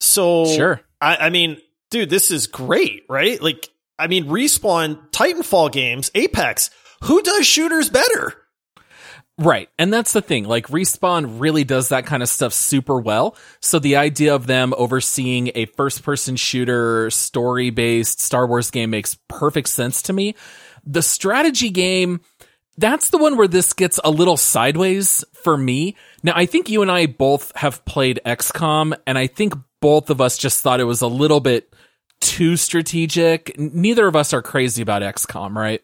So, 0.00 0.46
sure. 0.46 0.80
I, 1.02 1.16
I 1.26 1.30
mean, 1.30 1.58
dude, 1.90 2.08
this 2.08 2.30
is 2.30 2.46
great, 2.46 3.04
right? 3.10 3.40
Like, 3.40 3.68
I 3.98 4.06
mean, 4.06 4.24
Respawn, 4.24 5.10
Titanfall 5.10 5.70
games, 5.70 6.10
Apex, 6.14 6.70
who 7.02 7.20
does 7.20 7.46
shooters 7.46 7.90
better? 7.90 8.32
Right. 9.38 9.68
And 9.78 9.92
that's 9.92 10.14
the 10.14 10.22
thing. 10.22 10.44
Like 10.44 10.68
Respawn 10.68 11.40
really 11.40 11.64
does 11.64 11.90
that 11.90 12.06
kind 12.06 12.22
of 12.22 12.28
stuff 12.30 12.54
super 12.54 12.98
well. 12.98 13.36
So 13.60 13.78
the 13.78 13.96
idea 13.96 14.34
of 14.34 14.46
them 14.46 14.72
overseeing 14.76 15.50
a 15.54 15.66
first 15.66 16.02
person 16.04 16.36
shooter 16.36 17.10
story 17.10 17.68
based 17.70 18.20
Star 18.20 18.46
Wars 18.46 18.70
game 18.70 18.90
makes 18.90 19.18
perfect 19.28 19.68
sense 19.68 20.02
to 20.02 20.12
me. 20.12 20.34
The 20.84 21.02
strategy 21.02 21.70
game, 21.70 22.20
that's 22.78 23.10
the 23.10 23.18
one 23.18 23.36
where 23.36 23.48
this 23.48 23.72
gets 23.72 24.00
a 24.02 24.10
little 24.10 24.36
sideways 24.36 25.24
for 25.32 25.56
me. 25.56 25.96
Now, 26.22 26.32
I 26.34 26.46
think 26.46 26.70
you 26.70 26.82
and 26.82 26.90
I 26.90 27.06
both 27.06 27.52
have 27.56 27.84
played 27.84 28.20
XCOM, 28.24 28.94
and 29.06 29.18
I 29.18 29.26
think 29.26 29.54
both 29.80 30.10
of 30.10 30.20
us 30.20 30.38
just 30.38 30.62
thought 30.62 30.80
it 30.80 30.84
was 30.84 31.02
a 31.02 31.06
little 31.06 31.40
bit 31.40 31.74
too 32.20 32.56
strategic. 32.56 33.58
Neither 33.58 34.06
of 34.06 34.16
us 34.16 34.32
are 34.32 34.42
crazy 34.42 34.80
about 34.80 35.02
XCOM, 35.02 35.54
right? 35.56 35.82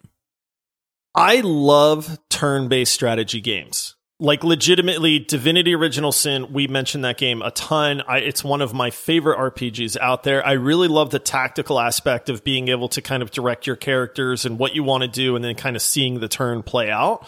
I 1.14 1.40
love 1.40 2.18
turn 2.30 2.68
based 2.68 2.94
strategy 2.94 3.40
games. 3.40 3.96
Like 4.20 4.42
legitimately 4.42 5.20
divinity 5.20 5.74
original 5.74 6.10
sin 6.10 6.52
we 6.52 6.66
mentioned 6.66 7.04
that 7.04 7.18
game 7.18 7.40
a 7.42 7.50
ton 7.52 8.02
I, 8.08 8.18
it's 8.18 8.42
one 8.42 8.60
of 8.62 8.74
my 8.74 8.90
favorite 8.90 9.38
rpgs 9.38 9.96
out 9.96 10.24
there 10.24 10.44
i 10.44 10.52
really 10.52 10.88
love 10.88 11.10
the 11.10 11.18
tactical 11.20 11.78
aspect 11.78 12.28
of 12.28 12.42
being 12.42 12.68
able 12.68 12.88
to 12.88 13.00
kind 13.02 13.22
of 13.22 13.30
direct 13.30 13.66
your 13.66 13.76
characters 13.76 14.44
and 14.44 14.58
what 14.58 14.74
you 14.74 14.82
want 14.82 15.02
to 15.02 15.08
do 15.08 15.36
and 15.36 15.44
then 15.44 15.54
kind 15.54 15.76
of 15.76 15.82
seeing 15.82 16.18
the 16.20 16.28
turn 16.28 16.62
play 16.64 16.90
out 16.90 17.26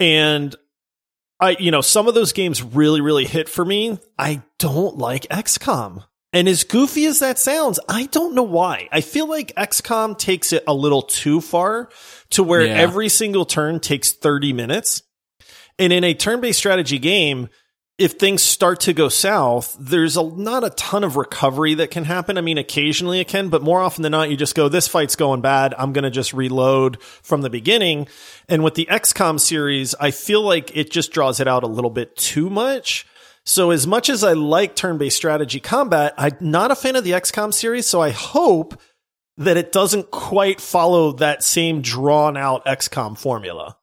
and 0.00 0.56
i 1.40 1.50
you 1.60 1.70
know 1.70 1.80
some 1.80 2.08
of 2.08 2.14
those 2.14 2.32
games 2.32 2.62
really 2.62 3.00
really 3.00 3.24
hit 3.24 3.48
for 3.48 3.64
me 3.64 3.98
i 4.18 4.42
don't 4.58 4.98
like 4.98 5.22
xcom 5.28 6.04
and 6.32 6.48
as 6.48 6.64
goofy 6.64 7.06
as 7.06 7.20
that 7.20 7.38
sounds, 7.38 7.78
I 7.88 8.06
don't 8.06 8.34
know 8.34 8.42
why. 8.42 8.88
I 8.90 9.02
feel 9.02 9.28
like 9.28 9.54
XCOM 9.54 10.18
takes 10.18 10.52
it 10.52 10.64
a 10.66 10.74
little 10.74 11.02
too 11.02 11.40
far 11.40 11.90
to 12.30 12.42
where 12.42 12.66
Yeah. 12.66 12.72
every 12.74 13.08
single 13.08 13.44
turn 13.44 13.78
takes 13.78 14.10
30 14.10 14.52
minutes. 14.52 15.04
And 15.78 15.92
in 15.92 16.04
a 16.04 16.14
turn 16.14 16.40
based 16.40 16.58
strategy 16.58 16.98
game, 16.98 17.48
if 17.96 18.12
things 18.12 18.42
start 18.42 18.80
to 18.80 18.92
go 18.92 19.08
south, 19.08 19.76
there's 19.78 20.16
a, 20.16 20.22
not 20.22 20.64
a 20.64 20.70
ton 20.70 21.04
of 21.04 21.16
recovery 21.16 21.74
that 21.74 21.92
can 21.92 22.04
happen. 22.04 22.36
I 22.36 22.40
mean, 22.40 22.58
occasionally 22.58 23.20
it 23.20 23.28
can, 23.28 23.50
but 23.50 23.62
more 23.62 23.80
often 23.80 24.02
than 24.02 24.12
not, 24.12 24.30
you 24.30 24.36
just 24.36 24.56
go, 24.56 24.68
this 24.68 24.88
fight's 24.88 25.14
going 25.14 25.42
bad. 25.42 25.74
I'm 25.78 25.92
going 25.92 26.02
to 26.02 26.10
just 26.10 26.32
reload 26.32 27.00
from 27.00 27.42
the 27.42 27.50
beginning. 27.50 28.08
And 28.48 28.64
with 28.64 28.74
the 28.74 28.88
XCOM 28.90 29.38
series, 29.38 29.94
I 30.00 30.10
feel 30.10 30.42
like 30.42 30.76
it 30.76 30.90
just 30.90 31.12
draws 31.12 31.38
it 31.38 31.46
out 31.46 31.62
a 31.62 31.68
little 31.68 31.90
bit 31.90 32.16
too 32.16 32.50
much. 32.50 33.06
So 33.44 33.70
as 33.70 33.86
much 33.86 34.08
as 34.08 34.24
I 34.24 34.32
like 34.32 34.74
turn-based 34.74 35.16
strategy 35.16 35.60
combat, 35.60 36.14
I'm 36.16 36.36
not 36.40 36.72
a 36.72 36.76
fan 36.76 36.96
of 36.96 37.04
the 37.04 37.12
XCOM 37.12 37.54
series, 37.54 37.86
so 37.86 38.00
I 38.00 38.10
hope 38.10 38.80
that 39.36 39.56
it 39.56 39.70
doesn't 39.70 40.10
quite 40.10 40.60
follow 40.60 41.12
that 41.12 41.44
same 41.44 41.80
drawn 41.80 42.36
out 42.36 42.64
XCOM 42.64 43.18
formula. 43.18 43.76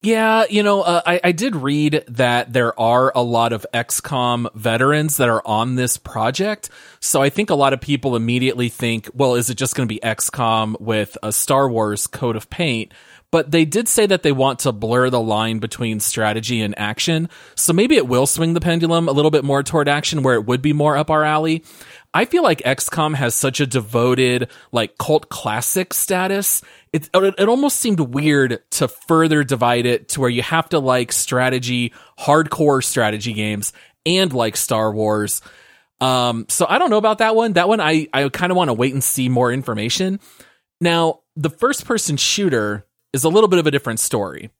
Yeah, 0.00 0.44
you 0.48 0.62
know, 0.62 0.82
uh, 0.82 1.02
I, 1.04 1.20
I 1.24 1.32
did 1.32 1.56
read 1.56 2.04
that 2.06 2.52
there 2.52 2.78
are 2.78 3.10
a 3.16 3.22
lot 3.22 3.52
of 3.52 3.66
XCOM 3.74 4.54
veterans 4.54 5.16
that 5.16 5.28
are 5.28 5.44
on 5.44 5.74
this 5.74 5.96
project. 5.96 6.70
So 7.00 7.20
I 7.20 7.30
think 7.30 7.50
a 7.50 7.56
lot 7.56 7.72
of 7.72 7.80
people 7.80 8.14
immediately 8.14 8.68
think, 8.68 9.10
well, 9.12 9.34
is 9.34 9.50
it 9.50 9.56
just 9.56 9.74
going 9.74 9.88
to 9.88 9.92
be 9.92 9.98
XCOM 9.98 10.80
with 10.80 11.18
a 11.20 11.32
Star 11.32 11.68
Wars 11.68 12.06
coat 12.06 12.36
of 12.36 12.48
paint? 12.48 12.92
But 13.30 13.50
they 13.50 13.64
did 13.64 13.88
say 13.88 14.06
that 14.06 14.22
they 14.22 14.32
want 14.32 14.60
to 14.60 14.72
blur 14.72 15.10
the 15.10 15.20
line 15.20 15.58
between 15.58 16.00
strategy 16.00 16.62
and 16.62 16.78
action. 16.78 17.28
So 17.56 17.72
maybe 17.72 17.96
it 17.96 18.06
will 18.06 18.26
swing 18.26 18.54
the 18.54 18.60
pendulum 18.60 19.08
a 19.08 19.12
little 19.12 19.30
bit 19.30 19.44
more 19.44 19.62
toward 19.62 19.88
action 19.88 20.22
where 20.22 20.36
it 20.36 20.46
would 20.46 20.62
be 20.62 20.72
more 20.72 20.96
up 20.96 21.10
our 21.10 21.24
alley. 21.24 21.64
I 22.14 22.24
feel 22.24 22.42
like 22.42 22.60
XCOM 22.60 23.14
has 23.14 23.34
such 23.34 23.60
a 23.60 23.66
devoted, 23.66 24.50
like 24.72 24.96
cult 24.98 25.28
classic 25.28 25.92
status. 25.92 26.62
It, 26.92 27.08
it 27.14 27.48
almost 27.48 27.78
seemed 27.78 28.00
weird 28.00 28.62
to 28.72 28.88
further 28.88 29.44
divide 29.44 29.86
it 29.86 30.08
to 30.10 30.20
where 30.20 30.30
you 30.30 30.42
have 30.42 30.68
to 30.70 30.78
like 30.78 31.12
strategy, 31.12 31.92
hardcore 32.18 32.82
strategy 32.82 33.34
games 33.34 33.72
and 34.06 34.32
like 34.32 34.56
Star 34.56 34.90
Wars. 34.90 35.42
Um, 36.00 36.46
so 36.48 36.66
I 36.68 36.78
don't 36.78 36.90
know 36.90 36.96
about 36.98 37.18
that 37.18 37.36
one. 37.36 37.54
That 37.54 37.68
one, 37.68 37.80
I, 37.80 38.08
I 38.12 38.28
kind 38.30 38.52
of 38.52 38.56
want 38.56 38.68
to 38.68 38.74
wait 38.74 38.94
and 38.94 39.04
see 39.04 39.28
more 39.28 39.52
information. 39.52 40.20
Now, 40.80 41.20
the 41.36 41.50
first 41.50 41.84
person 41.84 42.16
shooter 42.16 42.86
is 43.12 43.24
a 43.24 43.28
little 43.28 43.48
bit 43.48 43.58
of 43.58 43.66
a 43.66 43.70
different 43.70 44.00
story. 44.00 44.50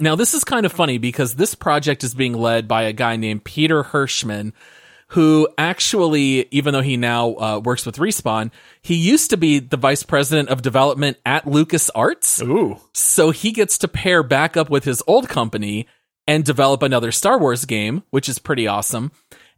Now, 0.00 0.16
this 0.16 0.34
is 0.34 0.44
kind 0.44 0.66
of 0.66 0.72
funny 0.72 0.98
because 0.98 1.36
this 1.36 1.54
project 1.54 2.02
is 2.02 2.14
being 2.14 2.34
led 2.34 2.66
by 2.66 2.82
a 2.82 2.92
guy 2.92 3.16
named 3.16 3.44
Peter 3.44 3.84
Hirschmann, 3.84 4.52
who 5.08 5.48
actually, 5.58 6.46
even 6.50 6.72
though 6.72 6.80
he 6.80 6.96
now 6.96 7.34
uh, 7.34 7.60
works 7.62 7.86
with 7.86 7.96
Respawn, 7.96 8.50
he 8.82 8.94
used 8.94 9.30
to 9.30 9.36
be 9.36 9.58
the 9.58 9.76
vice 9.76 10.02
president 10.02 10.48
of 10.48 10.62
development 10.62 11.18
at 11.24 11.44
LucasArts. 11.44 12.42
Ooh. 12.46 12.80
So 12.92 13.30
he 13.30 13.52
gets 13.52 13.78
to 13.78 13.88
pair 13.88 14.22
back 14.22 14.56
up 14.56 14.70
with 14.70 14.84
his 14.84 15.02
old 15.06 15.28
company 15.28 15.86
and 16.26 16.44
develop 16.44 16.82
another 16.82 17.12
Star 17.12 17.38
Wars 17.38 17.64
game, 17.64 18.02
which 18.10 18.28
is 18.28 18.38
pretty 18.38 18.66
awesome. 18.66 19.12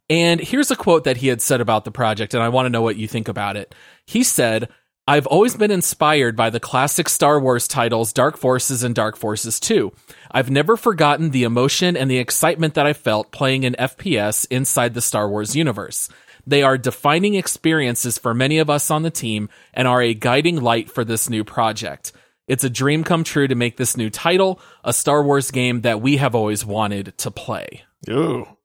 And 0.09 0.39
here's 0.39 0.71
a 0.71 0.75
quote 0.75 1.03
that 1.03 1.17
he 1.17 1.27
had 1.27 1.41
said 1.41 1.59
about 1.59 1.85
the 1.85 1.91
project, 1.91 2.33
and 2.33 2.41
I 2.43 2.49
want 2.49 2.65
to 2.65 2.69
know 2.69 2.81
what 2.81 2.95
you 2.97 3.07
think 3.07 3.27
about 3.27 3.57
it. 3.57 3.75
He 4.05 4.23
said, 4.23 4.69
I've 5.09 5.27
always 5.27 5.55
been 5.55 5.71
inspired 5.71 6.35
by 6.35 6.49
the 6.49 6.59
classic 6.59 7.07
Star 7.07 7.39
Wars 7.39 7.65
titles 7.65 8.11
Dark 8.11 8.35
Forces 8.35 8.83
and 8.83 8.93
Dark 8.93 9.15
Forces 9.15 9.57
2. 9.57 9.93
I've 10.31 10.51
never 10.51 10.75
forgotten 10.75 11.29
the 11.29 11.43
emotion 11.43 11.95
and 11.95 12.11
the 12.11 12.17
excitement 12.17 12.73
that 12.73 12.85
I 12.85 12.91
felt 12.91 13.31
playing 13.31 13.63
an 13.63 13.77
FPS 13.79 14.45
inside 14.51 14.93
the 14.93 15.01
Star 15.01 15.29
Wars 15.29 15.55
universe. 15.55 16.09
They 16.45 16.61
are 16.61 16.77
defining 16.77 17.35
experiences 17.35 18.17
for 18.17 18.33
many 18.33 18.57
of 18.57 18.69
us 18.69 18.91
on 18.91 19.03
the 19.03 19.09
team 19.09 19.47
and 19.73 19.87
are 19.87 20.01
a 20.01 20.13
guiding 20.13 20.59
light 20.59 20.91
for 20.91 21.05
this 21.05 21.29
new 21.29 21.45
project. 21.45 22.11
It's 22.49 22.65
a 22.65 22.69
dream 22.69 23.05
come 23.05 23.23
true 23.23 23.47
to 23.47 23.55
make 23.55 23.77
this 23.77 23.95
new 23.95 24.09
title 24.09 24.59
a 24.83 24.91
Star 24.91 25.23
Wars 25.23 25.51
game 25.51 25.81
that 25.81 26.01
we 26.01 26.17
have 26.17 26.35
always 26.35 26.65
wanted 26.65 27.17
to 27.19 27.31
play. 27.31 27.83
Ooh. 28.09 28.56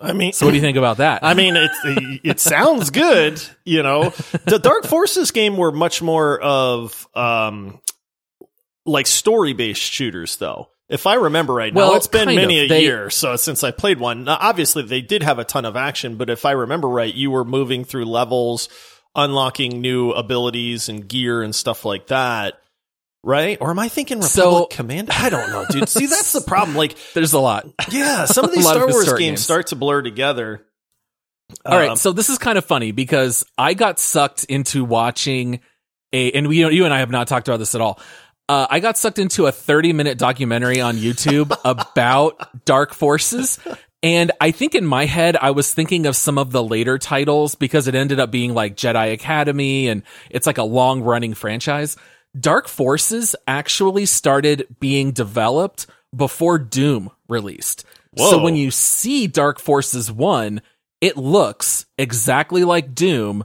I 0.00 0.12
mean, 0.12 0.32
So 0.32 0.46
what 0.46 0.52
do 0.52 0.56
you 0.56 0.62
think 0.62 0.76
about 0.78 0.96
that? 0.98 1.20
I 1.24 1.34
mean, 1.34 1.54
it 1.56 1.70
it 2.24 2.40
sounds 2.40 2.90
good, 2.90 3.42
you 3.64 3.82
know. 3.82 4.10
The 4.44 4.58
Dark 4.58 4.86
Forces 4.86 5.30
game 5.30 5.56
were 5.56 5.72
much 5.72 6.00
more 6.02 6.40
of 6.40 7.06
um 7.14 7.80
like 8.86 9.06
story 9.06 9.52
based 9.52 9.82
shooters, 9.82 10.36
though. 10.36 10.68
If 10.88 11.06
I 11.06 11.14
remember 11.14 11.54
right, 11.54 11.72
now 11.72 11.80
Well, 11.82 11.94
it's 11.96 12.08
been 12.08 12.26
many 12.34 12.60
of. 12.60 12.64
a 12.64 12.68
They- 12.68 12.82
year 12.82 13.10
so 13.10 13.36
since 13.36 13.62
I 13.62 13.70
played 13.70 14.00
one. 14.00 14.24
Now, 14.24 14.38
obviously, 14.40 14.82
they 14.82 15.02
did 15.02 15.22
have 15.22 15.38
a 15.38 15.44
ton 15.44 15.64
of 15.64 15.76
action, 15.76 16.16
but 16.16 16.28
if 16.30 16.44
I 16.44 16.52
remember 16.52 16.88
right, 16.88 17.14
you 17.14 17.30
were 17.30 17.44
moving 17.44 17.84
through 17.84 18.06
levels, 18.06 18.68
unlocking 19.14 19.80
new 19.80 20.10
abilities 20.10 20.88
and 20.88 21.06
gear 21.06 21.42
and 21.42 21.54
stuff 21.54 21.84
like 21.84 22.08
that. 22.08 22.54
Right? 23.22 23.58
Or 23.60 23.70
am 23.70 23.78
I 23.78 23.88
thinking 23.88 24.18
Republic 24.20 24.32
So- 24.72 24.76
Command? 24.76 25.10
I 25.10 25.28
don't 25.28 25.50
know, 25.50 25.66
dude. 25.68 25.88
See, 25.88 26.06
that's 26.06 26.32
the 26.32 26.40
problem. 26.40 26.76
Like, 26.76 26.96
There's 27.14 27.32
a 27.34 27.38
lot. 27.40 27.66
yeah, 27.90 28.24
some 28.26 28.44
of 28.46 28.52
these 28.52 28.64
lot 28.64 28.76
of 28.76 28.82
Star 28.82 28.90
Wars 28.92 29.04
games 29.08 29.18
games. 29.18 29.42
start 29.42 29.66
to 29.68 29.76
blur 29.76 30.02
together. 30.02 30.64
All 31.66 31.76
right, 31.76 31.90
Um, 31.90 31.96
so 31.96 32.12
this 32.12 32.28
is 32.30 32.38
kind 32.38 32.56
of 32.58 32.64
funny 32.64 32.92
because 32.92 33.44
I 33.58 33.74
got 33.74 33.98
sucked 33.98 34.44
into 34.44 34.84
watching 34.84 35.60
a, 36.12 36.30
and 36.32 36.46
we, 36.48 36.58
you 36.74 36.84
and 36.84 36.94
I 36.94 37.00
have 37.00 37.10
not 37.10 37.26
talked 37.28 37.48
about 37.48 37.58
this 37.58 37.74
at 37.74 37.80
all. 37.80 38.00
Uh, 38.48 38.66
I 38.70 38.80
got 38.80 38.96
sucked 38.96 39.18
into 39.18 39.46
a 39.46 39.52
30 39.52 39.92
minute 39.92 40.16
documentary 40.16 40.80
on 40.80 40.96
YouTube 40.96 41.54
about 41.64 42.64
Dark 42.64 42.94
Forces. 42.94 43.58
And 44.02 44.32
I 44.40 44.50
think 44.52 44.74
in 44.74 44.86
my 44.86 45.04
head, 45.04 45.36
I 45.36 45.50
was 45.50 45.72
thinking 45.74 46.06
of 46.06 46.16
some 46.16 46.38
of 46.38 46.52
the 46.52 46.62
later 46.64 46.98
titles 46.98 47.54
because 47.54 47.86
it 47.86 47.94
ended 47.94 48.18
up 48.18 48.30
being 48.30 48.54
like 48.54 48.76
Jedi 48.76 49.12
Academy 49.12 49.88
and 49.88 50.04
it's 50.30 50.46
like 50.46 50.58
a 50.58 50.62
long 50.64 51.02
running 51.02 51.34
franchise. 51.34 51.96
Dark 52.38 52.68
Forces 52.68 53.34
actually 53.46 54.06
started 54.06 54.66
being 54.78 55.12
developed 55.12 55.86
before 56.14 56.58
Doom 56.58 57.10
released. 57.28 57.84
So 58.16 58.42
when 58.42 58.56
you 58.56 58.70
see 58.70 59.26
Dark 59.26 59.60
Forces 59.60 60.10
1, 60.10 60.60
it 61.00 61.16
looks 61.16 61.86
exactly 61.96 62.64
like 62.64 62.94
Doom, 62.94 63.44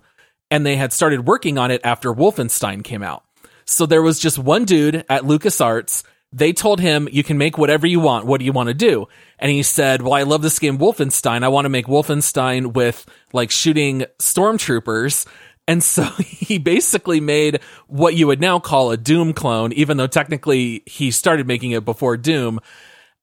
and 0.52 0.66
they 0.66 0.76
had 0.76 0.92
started 0.92 1.28
working 1.28 1.58
on 1.58 1.72
it 1.72 1.82
after 1.84 2.14
Wolfenstein 2.14 2.84
came 2.84 3.04
out. 3.04 3.24
So 3.66 3.86
there 3.86 4.02
was 4.02 4.20
just 4.20 4.38
one 4.38 4.66
dude 4.66 5.06
at 5.10 5.24
LucasArts. 5.24 6.04
They 6.32 6.54
told 6.54 6.80
him, 6.80 7.08
You 7.12 7.24
can 7.24 7.38
make 7.38 7.58
whatever 7.58 7.88
you 7.88 8.00
want. 8.00 8.26
What 8.26 8.40
do 8.40 8.46
you 8.46 8.52
want 8.52 8.68
to 8.68 8.74
do? 8.74 9.08
And 9.40 9.52
he 9.52 9.64
said, 9.64 10.02
Well, 10.02 10.14
I 10.14 10.24
love 10.24 10.42
this 10.42 10.60
game 10.60 10.78
Wolfenstein. 10.78 11.44
I 11.44 11.48
want 11.48 11.66
to 11.66 11.70
make 11.70 11.86
Wolfenstein 11.88 12.74
with 12.74 13.06
like 13.34 13.52
shooting 13.52 14.06
stormtroopers. 14.20 15.26
And 15.68 15.84
so 15.84 16.04
he 16.20 16.58
basically 16.58 17.20
made 17.20 17.60
what 17.88 18.16
you 18.16 18.28
would 18.28 18.42
now 18.42 18.60
call 18.60 18.92
a 18.92 18.98
Doom 18.98 19.34
clone, 19.34 19.74
even 19.74 19.98
though 19.98 20.08
technically 20.08 20.84
he 20.86 21.12
started 21.12 21.48
making 21.48 21.72
it 21.72 21.86
before 21.86 22.18
Doom 22.18 22.60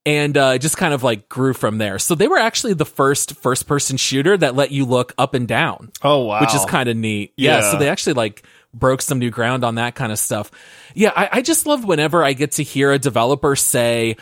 and 0.04 0.36
uh, 0.36 0.58
just 0.58 0.76
kind 0.76 0.92
of 0.92 1.02
like 1.02 1.28
grew 1.28 1.54
from 1.54 1.78
there. 1.78 1.98
So 1.98 2.14
they 2.14 2.28
were 2.28 2.38
actually 2.38 2.74
the 2.74 2.84
first 2.84 3.36
first 3.36 3.66
person 3.66 3.96
shooter 3.96 4.36
that 4.36 4.54
let 4.54 4.72
you 4.72 4.84
look 4.84 5.14
up 5.16 5.34
and 5.34 5.46
down, 5.46 5.92
Oh 6.02 6.24
wow, 6.24 6.40
which 6.40 6.54
is 6.54 6.64
kind 6.64 6.88
of 6.88 6.96
neat. 6.96 7.32
Yeah. 7.36 7.58
Yeah. 7.58 7.70
So 7.70 7.78
they 7.78 7.88
actually 7.88 8.14
like 8.14 8.44
broke 8.74 9.02
some 9.02 9.18
new 9.18 9.30
ground 9.30 9.64
on 9.64 9.76
that 9.76 9.94
kind 9.94 10.10
of 10.10 10.18
stuff. 10.18 10.50
Yeah. 10.94 11.12
I, 11.14 11.28
I 11.32 11.42
just 11.42 11.66
love 11.66 11.84
whenever 11.84 12.24
I 12.24 12.32
get 12.32 12.52
to 12.52 12.62
hear 12.62 12.90
a 12.90 12.98
developer 12.98 13.54
say, 13.54 14.16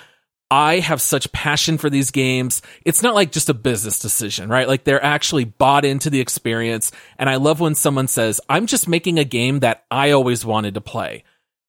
I 0.51 0.81
have 0.81 1.01
such 1.01 1.31
passion 1.33 1.79
for 1.79 1.89
these 1.89 2.11
games. 2.11 2.61
It's 2.85 3.03
not 3.03 3.15
like 3.15 3.31
just 3.31 3.49
a 3.49 3.55
business 3.55 4.01
decision, 4.01 4.49
right? 4.49 4.67
Like 4.67 4.85
they're 4.85 5.03
actually 5.03 5.45
bought 5.45 5.85
into 5.85 6.11
the 6.11 6.21
experience. 6.21 6.91
And 7.19 7.31
I 7.31 7.37
love 7.37 7.61
when 7.61 7.77
someone 7.77 8.09
says, 8.09 8.41
I'm 8.49 8.67
just 8.67 8.89
making 8.89 9.19
a 9.19 9.25
game 9.25 9.61
that 9.61 9.85
I 9.91 10.11
always 10.11 10.45
wanted 10.45 10.75
to 10.75 10.81
play. 10.81 11.23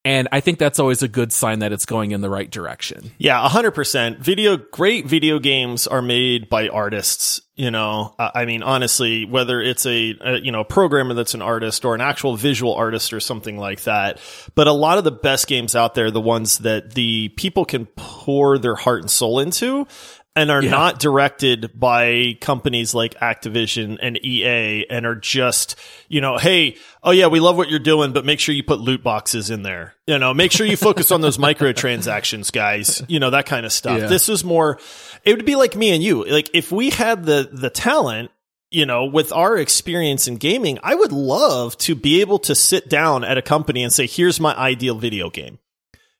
And 0.03 0.27
I 0.31 0.39
think 0.39 0.57
that's 0.57 0.79
always 0.79 1.03
a 1.03 1.07
good 1.07 1.31
sign 1.31 1.59
that 1.59 1.71
it's 1.71 1.85
going 1.85 2.09
in 2.09 2.21
the 2.21 2.29
right 2.29 2.49
direction. 2.49 3.11
Yeah, 3.19 3.47
hundred 3.47 3.71
percent. 3.71 4.17
Video, 4.17 4.57
great 4.57 5.05
video 5.05 5.37
games 5.37 5.85
are 5.85 6.01
made 6.01 6.49
by 6.49 6.69
artists. 6.69 7.41
You 7.55 7.69
know, 7.69 8.15
I 8.17 8.45
mean, 8.45 8.63
honestly, 8.63 9.25
whether 9.25 9.61
it's 9.61 9.85
a, 9.85 10.17
a 10.19 10.39
you 10.39 10.51
know 10.51 10.63
programmer 10.63 11.13
that's 11.13 11.35
an 11.35 11.43
artist 11.43 11.85
or 11.85 11.93
an 11.93 12.01
actual 12.01 12.35
visual 12.35 12.73
artist 12.73 13.13
or 13.13 13.19
something 13.19 13.59
like 13.59 13.83
that. 13.83 14.19
But 14.55 14.65
a 14.65 14.71
lot 14.71 14.97
of 14.97 15.03
the 15.03 15.11
best 15.11 15.45
games 15.45 15.75
out 15.75 15.93
there, 15.93 16.09
the 16.09 16.19
ones 16.19 16.59
that 16.59 16.95
the 16.95 17.29
people 17.29 17.63
can 17.65 17.85
pour 17.95 18.57
their 18.57 18.75
heart 18.75 19.01
and 19.01 19.11
soul 19.11 19.39
into, 19.39 19.85
and 20.35 20.49
are 20.49 20.63
Yeah. 20.63 20.71
not 20.71 20.99
directed 20.99 21.71
by 21.77 22.37
companies 22.39 22.93
like 22.93 23.15
Activision 23.15 23.97
and 24.01 24.17
EA 24.23 24.85
and 24.89 25.05
are 25.05 25.15
just, 25.15 25.75
you 26.07 26.21
know, 26.21 26.37
hey, 26.37 26.77
oh 27.03 27.11
yeah, 27.11 27.27
we 27.27 27.39
love 27.41 27.57
what 27.57 27.69
you're 27.69 27.79
doing, 27.79 28.13
but 28.13 28.23
make 28.25 28.39
sure 28.39 28.55
you 28.55 28.63
put 28.63 28.79
loot 28.79 29.03
boxes 29.03 29.49
in 29.49 29.63
there. 29.63 29.93
You 30.07 30.19
know, 30.19 30.33
make 30.33 30.51
sure 30.51 30.65
you 30.65 30.77
focus 30.77 31.11
on 31.11 31.19
those 31.21 31.37
microtransactions, 31.37 32.51
guys. 32.51 33.01
You 33.07 33.19
know, 33.19 33.29
that 33.31 33.45
kind 33.45 33.65
of 33.65 33.73
stuff. 33.73 33.99
Yeah. 33.99 34.07
This 34.07 34.29
is 34.29 34.43
more, 34.43 34.79
it 35.23 35.35
would 35.35 35.45
be 35.45 35.55
like 35.55 35.75
me 35.75 35.91
and 35.91 36.03
you. 36.03 36.23
Like 36.25 36.49
if 36.53 36.71
we 36.71 36.89
had 36.91 37.25
the, 37.25 37.49
the 37.51 37.69
talent, 37.69 38.31
you 38.69 38.85
know, 38.85 39.05
with 39.05 39.33
our 39.33 39.57
experience 39.57 40.29
in 40.29 40.37
gaming, 40.37 40.79
I 40.81 40.95
would 40.95 41.11
love 41.11 41.77
to 41.79 41.93
be 41.95 42.21
able 42.21 42.39
to 42.39 42.55
sit 42.55 42.87
down 42.87 43.25
at 43.25 43.37
a 43.37 43.41
company 43.41 43.83
and 43.83 43.91
say, 43.91 44.07
here's 44.07 44.39
my 44.39 44.55
ideal 44.55 44.95
video 44.95 45.29
game 45.29 45.59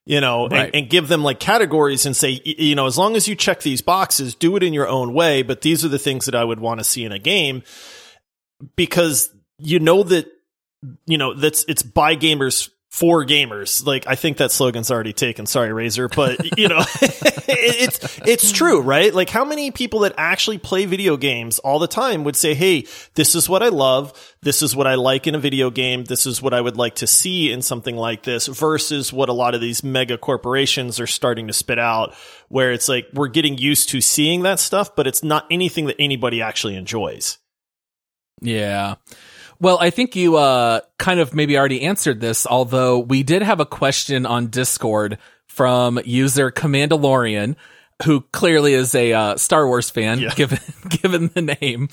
you 0.06 0.20
know, 0.22 0.48
Right. 0.48 0.66
and, 0.66 0.76
and 0.76 0.90
give 0.90 1.08
them 1.08 1.24
like 1.24 1.40
categories 1.40 2.06
and 2.06 2.16
say, 2.16 2.42
you 2.44 2.76
know, 2.76 2.88
as 2.88 2.98
long 2.98 3.16
as 3.16 3.28
you 3.28 3.36
check 3.36 3.62
these 3.62 3.82
boxes, 3.82 4.36
do 4.36 4.56
it 4.56 4.64
in 4.64 4.74
your 4.74 4.88
own 4.88 5.14
way. 5.14 5.42
But 5.44 5.62
these 5.62 5.86
are 5.86 5.90
the 5.90 6.00
things 6.00 6.26
that 6.26 6.36
I 6.36 6.44
would 6.44 6.60
want 6.60 6.80
to 6.80 6.84
see 6.84 7.04
in 7.06 7.12
a 7.12 7.20
game 7.20 7.64
because 8.76 9.30
you 9.58 9.80
know 9.80 10.04
that, 10.04 10.28
you 11.06 11.18
know, 11.18 11.34
that's 11.34 11.64
it's 11.68 11.84
by 11.84 12.16
gamers 12.16 12.70
for 12.92 13.26
gamers. 13.26 13.86
Like 13.86 14.06
I 14.06 14.16
think 14.16 14.38
that 14.38 14.52
slogan's 14.52 14.92
already 14.92 15.14
taken. 15.14 15.46
Sorry, 15.46 15.70
Razer, 15.70 16.14
but 16.14 16.58
you 16.60 16.68
know, 16.68 16.80
it's 17.48 18.20
it's 18.28 18.52
true, 18.52 18.82
right? 18.82 19.14
Like 19.14 19.30
how 19.30 19.46
many 19.46 19.72
people 19.72 20.02
that 20.02 20.14
actually 20.18 20.58
play 20.58 20.86
video 20.86 21.16
games 21.16 21.58
all 21.60 21.80
the 21.80 21.88
time 21.88 22.26
would 22.26 22.36
say, 22.36 22.54
"Hey, 22.54 22.86
this 23.16 23.34
is 23.34 23.48
what 23.48 23.64
I 23.64 23.70
love. 23.70 24.36
This 24.42 24.62
is 24.62 24.76
what 24.76 24.88
I 24.88 24.96
like 24.96 25.26
in 25.26 25.36
a 25.36 25.40
video 25.40 25.70
game. 25.72 26.04
This 26.04 26.26
is 26.26 26.42
what 26.42 26.54
I 26.54 26.60
would 26.60 26.76
like 26.76 26.96
to 26.96 27.08
see 27.08 27.52
in 27.52 27.62
something 27.62 27.96
like 27.96 28.24
this." 28.24 28.48
Versus 28.48 29.14
what 29.14 29.30
a 29.30 29.34
lot 29.34 29.56
of 29.56 29.62
these 29.62 29.86
mega 29.86 30.18
corporations 30.18 31.00
are 31.00 31.08
starting 31.08 31.48
to 31.48 31.54
spit 31.54 31.80
out, 31.80 32.14
where 32.50 32.74
it's 32.74 32.90
like 32.90 33.08
we're 33.14 33.30
getting 33.30 33.58
used 33.58 33.90
to 33.90 34.02
seeing 34.02 34.44
that 34.44 34.60
stuff, 34.60 34.98
but 34.98 35.08
it's 35.08 35.24
not 35.24 35.46
anything 35.50 35.86
that 35.86 35.96
anybody 35.98 36.42
actually 36.42 36.76
enjoys. 36.76 37.38
Yeah. 38.42 38.96
Well, 39.62 39.78
I 39.80 39.92
think 39.92 40.16
you 40.16 40.36
uh 40.38 40.82
kind 40.98 41.20
of 41.20 41.34
maybe 41.36 41.58
already 41.58 41.84
answered 41.84 42.20
this, 42.20 42.46
although 42.48 43.00
we 43.00 43.22
did 43.24 43.44
have 43.44 43.60
a 43.60 43.66
question 43.66 44.26
on 44.26 44.48
Discord 44.48 45.18
from 45.48 46.00
user 46.04 46.52
Commandalorian, 46.52 47.56
who 48.04 48.22
clearly 48.32 48.74
is 48.74 48.96
a 48.96 49.14
uh, 49.14 49.38
Star 49.38 49.68
Wars 49.68 49.92
fan, 49.92 50.20
Yeah. 50.20 50.34
given 50.34 50.60
given 50.90 51.28
the 51.36 51.56
name. 51.62 51.90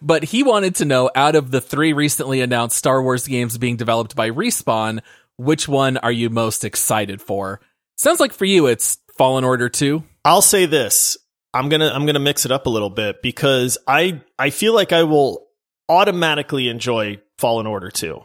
But 0.00 0.22
he 0.24 0.44
wanted 0.44 0.76
to 0.76 0.84
know 0.84 1.10
out 1.16 1.34
of 1.34 1.50
the 1.50 1.60
three 1.60 1.92
recently 1.92 2.40
announced 2.40 2.76
Star 2.76 3.02
Wars 3.02 3.26
games 3.26 3.58
being 3.58 3.76
developed 3.76 4.14
by 4.14 4.30
Respawn, 4.30 5.00
which 5.36 5.66
one 5.68 5.96
are 5.96 6.12
you 6.12 6.30
most 6.30 6.64
excited 6.64 7.20
for? 7.20 7.60
Sounds 7.96 8.20
like 8.20 8.32
for 8.32 8.44
you 8.44 8.66
it's 8.68 8.98
Fallen 9.16 9.42
Order 9.42 9.68
2. 9.68 10.04
I'll 10.24 10.40
say 10.42 10.66
this. 10.66 11.16
I'm 11.52 11.68
gonna 11.68 11.90
I'm 11.92 12.06
gonna 12.06 12.20
mix 12.20 12.44
it 12.44 12.52
up 12.52 12.66
a 12.66 12.70
little 12.70 12.90
bit 12.90 13.22
because 13.22 13.76
I 13.88 14.20
I 14.38 14.50
feel 14.50 14.72
like 14.74 14.92
I 14.92 15.02
will 15.02 15.47
automatically 15.88 16.68
enjoy 16.68 17.20
Fallen 17.38 17.66
Order 17.66 17.90
2. 17.90 18.20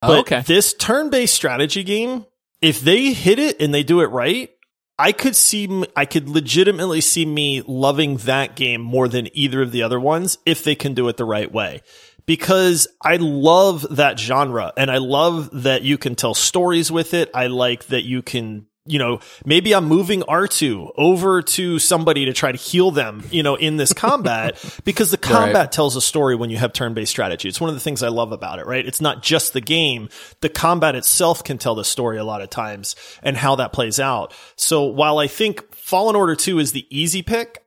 But 0.00 0.10
Oh, 0.10 0.20
okay. 0.20 0.40
this 0.40 0.74
turn-based 0.74 1.34
strategy 1.34 1.84
game, 1.84 2.26
if 2.60 2.80
they 2.80 3.12
hit 3.12 3.38
it 3.38 3.60
and 3.60 3.72
they 3.72 3.82
do 3.82 4.00
it 4.00 4.06
right, 4.06 4.50
I 4.98 5.12
could 5.12 5.34
see 5.34 5.84
I 5.96 6.04
could 6.04 6.28
legitimately 6.28 7.00
see 7.00 7.24
me 7.24 7.62
loving 7.66 8.18
that 8.18 8.56
game 8.56 8.80
more 8.80 9.08
than 9.08 9.28
either 9.36 9.62
of 9.62 9.72
the 9.72 9.82
other 9.82 9.98
ones 9.98 10.38
if 10.44 10.62
they 10.62 10.74
can 10.74 10.94
do 10.94 11.08
it 11.08 11.16
the 11.16 11.24
right 11.24 11.50
way. 11.50 11.82
Because 12.24 12.86
I 13.02 13.16
love 13.16 13.84
that 13.96 14.18
genre 14.18 14.72
and 14.76 14.90
I 14.90 14.98
love 14.98 15.50
that 15.64 15.82
you 15.82 15.98
can 15.98 16.14
tell 16.14 16.34
stories 16.34 16.92
with 16.92 17.14
it. 17.14 17.30
I 17.34 17.48
like 17.48 17.86
that 17.86 18.02
you 18.04 18.22
can 18.22 18.66
you 18.84 18.98
know, 18.98 19.20
maybe 19.46 19.74
I'm 19.74 19.84
moving 19.84 20.22
R2 20.22 20.92
over 20.96 21.40
to 21.40 21.78
somebody 21.78 22.24
to 22.24 22.32
try 22.32 22.50
to 22.50 22.58
heal 22.58 22.90
them, 22.90 23.22
you 23.30 23.42
know, 23.42 23.54
in 23.54 23.76
this 23.76 23.92
combat 23.92 24.58
because 24.84 25.12
the 25.12 25.16
combat 25.16 25.54
Right. 25.54 25.72
tells 25.72 25.94
a 25.94 26.00
story 26.00 26.34
when 26.34 26.50
you 26.50 26.56
have 26.56 26.72
turn-based 26.72 27.10
strategy. 27.10 27.48
It's 27.48 27.60
one 27.60 27.68
of 27.70 27.74
the 27.76 27.80
things 27.80 28.02
I 28.02 28.08
love 28.08 28.32
about 28.32 28.58
it, 28.58 28.66
right? 28.66 28.84
It's 28.84 29.00
not 29.00 29.22
just 29.22 29.52
the 29.52 29.60
game. 29.60 30.08
The 30.40 30.48
combat 30.48 30.96
itself 30.96 31.44
can 31.44 31.58
tell 31.58 31.76
the 31.76 31.84
story 31.84 32.18
a 32.18 32.24
lot 32.24 32.42
of 32.42 32.50
times 32.50 32.96
and 33.22 33.36
how 33.36 33.54
that 33.56 33.72
plays 33.72 34.00
out. 34.00 34.34
So 34.56 34.82
while 34.84 35.18
I 35.18 35.28
think 35.28 35.72
Fallen 35.74 36.16
Order 36.16 36.34
2 36.34 36.58
is 36.58 36.72
the 36.72 36.86
easy 36.90 37.22
pick, 37.22 37.62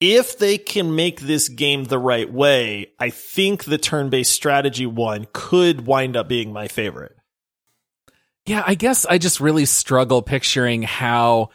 if 0.00 0.38
they 0.38 0.56
can 0.56 0.94
make 0.94 1.20
this 1.20 1.48
game 1.50 1.84
the 1.84 1.98
right 1.98 2.32
way, 2.32 2.92
I 2.98 3.10
think 3.10 3.64
the 3.64 3.78
turn-based 3.78 4.32
strategy 4.32 4.86
one 4.86 5.26
could 5.34 5.86
wind 5.86 6.16
up 6.16 6.26
being 6.28 6.52
my 6.54 6.68
favorite. 6.68 7.17
Yeah, 8.48 8.64
I 8.66 8.74
guess 8.74 9.04
I 9.06 9.18
just 9.18 9.40
really 9.40 9.66
struggle 9.66 10.22
picturing 10.22 10.82
how 10.82 11.50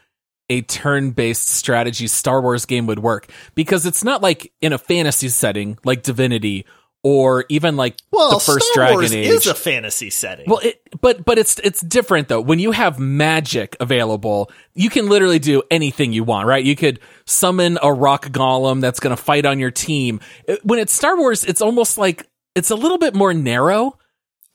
a 0.49 0.61
turn-based 0.61 1.47
strategy 1.47 2.07
Star 2.07 2.41
Wars 2.41 2.65
game 2.65 2.85
would 2.87 2.99
work 2.99 3.27
because 3.55 3.85
it's 3.85 4.03
not 4.03 4.21
like 4.21 4.51
in 4.61 4.73
a 4.73 4.77
fantasy 4.77 5.29
setting 5.29 5.77
like 5.83 6.03
Divinity 6.03 6.65
or 7.01 7.45
even 7.49 7.75
like 7.75 7.97
Well, 8.11 8.31
the 8.31 8.39
first 8.39 8.65
Star 8.67 8.85
Dragon 8.85 8.95
Wars 8.95 9.13
Age. 9.13 9.27
is 9.27 9.47
a 9.47 9.55
fantasy 9.55 10.09
setting. 10.09 10.45
well, 10.47 10.59
it, 10.59 10.81
but 11.01 11.25
but 11.25 11.37
it's 11.37 11.59
it's 11.59 11.81
different 11.81 12.27
though. 12.27 12.41
When 12.41 12.59
you 12.59 12.71
have 12.71 12.99
magic 12.99 13.75
available, 13.79 14.51
you 14.73 14.89
can 14.89 15.09
literally 15.09 15.39
do 15.39 15.63
anything 15.71 16.13
you 16.13 16.23
want, 16.23 16.47
right? 16.47 16.63
You 16.63 16.75
could 16.75 16.99
summon 17.25 17.77
a 17.81 17.91
rock 17.91 18.27
golem 18.27 18.79
that's 18.81 18.99
going 18.99 19.15
to 19.15 19.21
fight 19.21 19.45
on 19.45 19.59
your 19.59 19.71
team. 19.71 20.19
When 20.63 20.79
it's 20.79 20.93
Star 20.93 21.17
Wars, 21.17 21.43
it's 21.43 21.61
almost 21.61 21.97
like 21.97 22.27
it's 22.55 22.69
a 22.69 22.75
little 22.75 22.97
bit 22.97 23.15
more 23.15 23.33
narrow. 23.33 23.97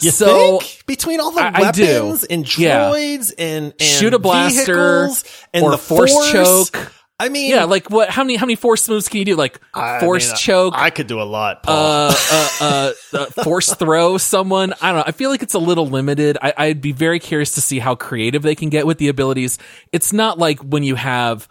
You 0.01 0.11
so 0.13 0.59
think 0.61 0.85
between 0.87 1.21
all 1.21 1.33
the 1.33 1.41
I- 1.41 1.53
I 1.69 1.71
do. 1.73 1.83
weapons 1.83 2.25
and 2.25 2.59
Yeah. 2.59 2.91
droids 2.91 3.33
and, 3.37 3.67
and 3.73 3.83
Shoot 3.83 4.15
a 4.15 4.19
blaster 4.19 5.09
and 5.53 5.65
or 5.65 5.73
the 5.73 5.79
force 5.79 6.13
force, 6.13 6.31
choke. 6.71 6.93
I 7.21 7.31
mean, 7.31 7.51
Yeah, 7.51 7.65
like 7.65 7.91
what? 7.91 8.09
How 8.11 8.23
many 8.23 8.37
how 8.37 8.47
many 8.47 8.55
force 8.55 8.89
moves 8.89 9.09
can 9.09 9.19
you 9.19 9.25
do? 9.25 9.35
Like 9.35 9.59
I 9.75 9.99
force 9.99 10.29
mean, 10.29 10.37
choke, 10.37 10.75
I 10.77 10.91
could 10.91 11.09
do 11.09 11.21
a 11.21 11.25
lot, 11.25 11.65
Paul. 11.65 11.75
uh, 11.77 12.15
uh, 12.31 12.49
uh, 12.61 12.93
uh, 13.13 13.27
force 13.43 13.75
throw 13.75 14.19
someone. 14.19 14.73
I 14.81 14.93
don't 14.93 14.99
know. 14.99 15.05
I 15.05 15.11
feel 15.11 15.31
like 15.31 15.43
it's 15.43 15.55
a 15.55 15.59
little 15.59 15.87
limited. 15.89 16.39
I, 16.41 16.55
I'd 16.57 16.81
be 16.81 16.93
very 16.93 17.19
curious 17.19 17.53
to 17.57 17.61
see 17.61 17.81
how 17.81 17.97
creative 17.97 18.43
they 18.43 18.55
can 18.55 18.69
get 18.69 18.87
with 18.87 18.99
the 18.99 19.09
abilities. 19.09 19.59
It's 19.91 20.13
not 20.13 20.39
like 20.39 20.61
when 20.61 20.85
you 20.85 20.95
have 20.95 21.49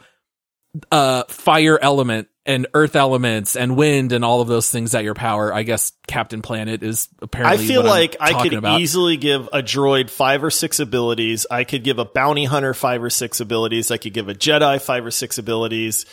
uh 0.92 1.24
fire 1.26 1.80
element 1.82 2.28
and 2.48 2.66
earth 2.74 2.96
elements 2.96 3.58
and 3.58 3.76
wind 3.76 4.14
and 4.14 4.24
all 4.24 4.40
of 4.40 4.48
those 4.48 4.72
things 4.72 4.96
at 4.96 5.04
your 5.04 5.14
power. 5.14 5.54
I 5.54 5.64
guess 5.64 5.92
Captain 6.08 6.42
Planet 6.42 6.82
is 6.82 7.10
I 7.12 7.26
apparently. 7.26 7.68
feel 7.68 7.84
what 7.84 7.92
I'm 7.92 8.00
like 8.00 8.16
I 8.22 8.42
could 8.42 8.54
about. 8.54 8.80
easily 8.80 9.18
give 9.18 9.48
a 9.48 9.62
droid 9.62 10.10
five 10.10 10.44
or 10.44 10.50
six 10.50 10.80
abilities. 10.80 11.46
I 11.52 11.66
could 11.66 11.84
give 11.84 12.00
a 12.00 12.06
bounty 12.06 12.46
hunter 12.46 12.74
five 12.74 13.04
or 13.04 13.10
six 13.10 13.42
abilities. 13.42 13.92
I 13.92 13.98
could 13.98 14.14
give 14.14 14.30
a 14.30 14.34
Jedi 14.34 14.82
five 14.82 15.06
or 15.06 15.12
six 15.12 15.38
abilities. 15.38 16.06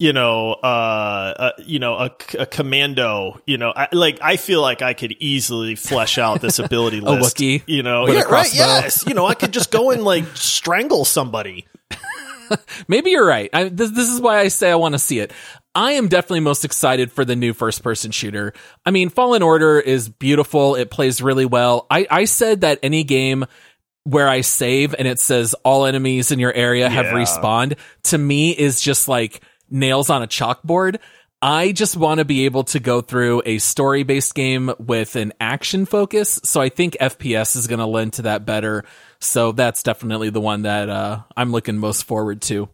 You 0.00 0.12
know, 0.12 0.52
uh, 0.52 1.34
uh 1.38 1.52
you 1.58 1.78
know, 1.78 1.94
a, 1.94 2.10
a 2.38 2.46
commando. 2.46 3.40
You 3.46 3.58
know, 3.58 3.72
I, 3.74 3.88
like 3.92 4.18
I 4.20 4.36
feel 4.36 4.60
like 4.60 4.82
I 4.82 4.94
could 4.94 5.14
easily 5.20 5.76
flesh 5.76 6.18
out 6.18 6.40
this 6.40 6.58
ability 6.58 7.00
list. 7.00 7.36
Wookiee 7.36 7.62
you 7.66 7.84
know, 7.84 8.08
yeah, 8.08 8.22
right? 8.22 8.52
Yes, 8.52 9.04
you 9.06 9.14
know, 9.14 9.26
I 9.26 9.34
could 9.34 9.52
just 9.52 9.70
go 9.70 9.92
and 9.92 10.02
like 10.02 10.24
strangle 10.36 11.04
somebody. 11.04 11.66
Maybe 12.88 13.10
you're 13.10 13.26
right. 13.26 13.50
I, 13.52 13.68
this, 13.68 13.90
this 13.90 14.08
is 14.08 14.20
why 14.20 14.38
I 14.38 14.48
say 14.48 14.70
I 14.70 14.76
want 14.76 14.94
to 14.94 14.98
see 14.98 15.18
it. 15.20 15.32
I 15.74 15.92
am 15.92 16.08
definitely 16.08 16.40
most 16.40 16.64
excited 16.64 17.12
for 17.12 17.24
the 17.24 17.36
new 17.36 17.52
first 17.52 17.82
person 17.82 18.10
shooter. 18.10 18.52
I 18.84 18.90
mean, 18.90 19.10
Fallen 19.10 19.42
Order 19.42 19.78
is 19.78 20.08
beautiful. 20.08 20.74
It 20.74 20.90
plays 20.90 21.22
really 21.22 21.46
well. 21.46 21.86
I, 21.90 22.06
I 22.10 22.24
said 22.24 22.62
that 22.62 22.78
any 22.82 23.04
game 23.04 23.44
where 24.04 24.28
I 24.28 24.40
save 24.40 24.94
and 24.98 25.06
it 25.06 25.20
says 25.20 25.54
all 25.64 25.84
enemies 25.86 26.32
in 26.32 26.38
your 26.38 26.52
area 26.52 26.88
have 26.88 27.06
Yeah. 27.06 27.12
respawned 27.12 27.76
to 28.04 28.18
me 28.18 28.50
is 28.52 28.80
just 28.80 29.06
like 29.08 29.42
nails 29.70 30.08
on 30.10 30.22
a 30.22 30.26
chalkboard. 30.26 30.98
I 31.40 31.70
just 31.70 31.96
want 31.96 32.18
to 32.18 32.24
be 32.24 32.46
able 32.46 32.64
to 32.64 32.80
go 32.80 33.00
through 33.00 33.42
a 33.46 33.58
story 33.58 34.02
based 34.02 34.34
game 34.34 34.72
with 34.78 35.14
an 35.14 35.32
action 35.40 35.86
focus. 35.86 36.40
So 36.42 36.60
I 36.60 36.68
think 36.68 36.96
FPS 37.00 37.54
is 37.54 37.68
going 37.68 37.78
to 37.78 37.86
lend 37.86 38.14
to 38.14 38.22
that 38.22 38.44
better. 38.44 38.84
So 39.20 39.52
that's 39.52 39.84
definitely 39.84 40.30
the 40.30 40.40
one 40.40 40.62
that 40.62 40.88
uh, 40.88 41.22
I'm 41.36 41.52
looking 41.52 41.78
most 41.78 42.04
forward 42.04 42.42
to. 42.42 42.68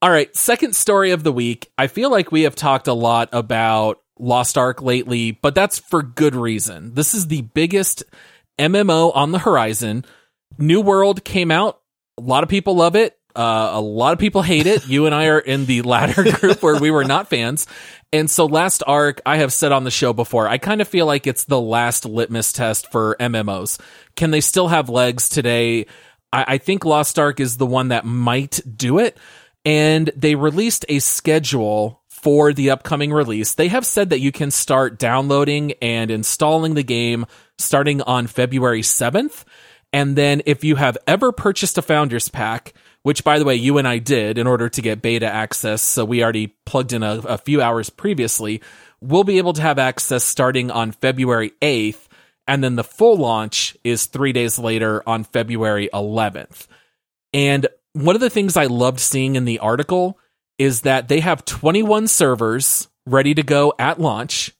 All 0.00 0.10
right, 0.10 0.34
second 0.34 0.74
story 0.74 1.12
of 1.12 1.22
the 1.22 1.32
week. 1.32 1.70
I 1.78 1.86
feel 1.86 2.10
like 2.10 2.32
we 2.32 2.42
have 2.42 2.56
talked 2.56 2.88
a 2.88 2.92
lot 2.92 3.28
about 3.32 4.00
Lost 4.18 4.58
Ark 4.58 4.82
lately, 4.82 5.32
but 5.32 5.54
that's 5.54 5.78
for 5.78 6.02
good 6.02 6.34
reason. 6.34 6.94
This 6.94 7.14
is 7.14 7.28
the 7.28 7.42
biggest 7.42 8.02
MMO 8.58 9.14
on 9.14 9.32
the 9.32 9.38
horizon. 9.38 10.04
New 10.58 10.80
World 10.80 11.24
came 11.24 11.50
out. 11.50 11.80
A 12.18 12.22
lot 12.22 12.42
of 12.42 12.48
people 12.48 12.74
love 12.76 12.96
it. 12.96 13.16
Uh, 13.34 13.70
a 13.74 13.80
lot 13.80 14.12
of 14.12 14.18
people 14.18 14.42
hate 14.42 14.66
it. 14.66 14.86
You 14.86 15.06
and 15.06 15.14
I 15.14 15.26
are 15.26 15.38
in 15.38 15.66
the 15.66 15.82
latter 15.82 16.22
group 16.38 16.62
where 16.62 16.78
we 16.78 16.90
were 16.90 17.04
not 17.04 17.28
fans. 17.28 17.66
And 18.12 18.30
so 18.30 18.46
Lost 18.46 18.82
Ark, 18.86 19.20
I 19.24 19.38
have 19.38 19.52
said 19.52 19.72
on 19.72 19.84
the 19.84 19.90
show 19.90 20.12
before, 20.12 20.46
I 20.48 20.58
kind 20.58 20.80
of 20.80 20.88
feel 20.88 21.06
like 21.06 21.26
it's 21.26 21.44
the 21.44 21.60
last 21.60 22.04
litmus 22.04 22.52
test 22.52 22.92
for 22.92 23.16
MMOs. 23.18 23.80
Can 24.16 24.30
they 24.30 24.40
still 24.40 24.68
have 24.68 24.88
legs 24.88 25.28
today? 25.28 25.86
I, 26.32 26.44
I 26.48 26.58
think 26.58 26.84
Lost 26.84 27.18
Ark 27.18 27.40
is 27.40 27.56
the 27.56 27.66
one 27.66 27.88
that 27.88 28.04
might 28.04 28.60
do 28.76 28.98
it. 28.98 29.16
And 29.64 30.10
they 30.16 30.34
released 30.34 30.84
a 30.88 30.98
schedule 30.98 32.02
for 32.08 32.52
the 32.52 32.70
upcoming 32.70 33.12
release. 33.12 33.54
They 33.54 33.68
have 33.68 33.84
said 33.86 34.10
that 34.10 34.20
you 34.20 34.30
can 34.30 34.50
start 34.50 34.98
downloading 34.98 35.72
and 35.82 36.10
installing 36.10 36.74
the 36.74 36.84
game 36.84 37.26
starting 37.58 38.02
on 38.02 38.26
February 38.26 38.82
7th. 38.82 39.44
And 39.92 40.16
then 40.16 40.42
if 40.46 40.64
you 40.64 40.76
have 40.76 40.98
ever 41.06 41.32
purchased 41.32 41.78
a 41.78 41.82
founder's 41.82 42.28
pack, 42.28 42.74
which 43.02 43.24
by 43.24 43.38
the 43.38 43.44
way, 43.44 43.54
you 43.54 43.78
and 43.78 43.86
I 43.86 43.98
did 43.98 44.38
in 44.38 44.46
order 44.46 44.68
to 44.68 44.82
get 44.82 45.02
beta 45.02 45.26
access. 45.26 45.82
So 45.82 46.04
we 46.04 46.22
already 46.22 46.54
plugged 46.66 46.92
in 46.92 47.02
a, 47.02 47.18
a 47.18 47.38
few 47.38 47.60
hours 47.60 47.90
previously. 47.90 48.62
We'll 49.00 49.24
be 49.24 49.38
able 49.38 49.52
to 49.54 49.62
have 49.62 49.78
access 49.78 50.24
starting 50.24 50.70
on 50.70 50.92
February 50.92 51.52
8th. 51.60 52.06
And 52.46 52.62
then 52.62 52.76
the 52.76 52.84
full 52.84 53.16
launch 53.16 53.76
is 53.84 54.06
three 54.06 54.32
days 54.32 54.58
later 54.58 55.02
on 55.06 55.24
February 55.24 55.88
11th. 55.92 56.66
And 57.32 57.66
one 57.92 58.14
of 58.14 58.20
the 58.20 58.30
things 58.30 58.56
I 58.56 58.66
loved 58.66 59.00
seeing 59.00 59.36
in 59.36 59.44
the 59.44 59.58
article 59.58 60.18
is 60.58 60.82
that 60.82 61.08
they 61.08 61.20
have 61.20 61.44
21 61.44 62.08
servers 62.08 62.88
ready 63.06 63.34
to 63.34 63.42
go 63.42 63.74
at 63.78 64.00
launch. 64.00 64.52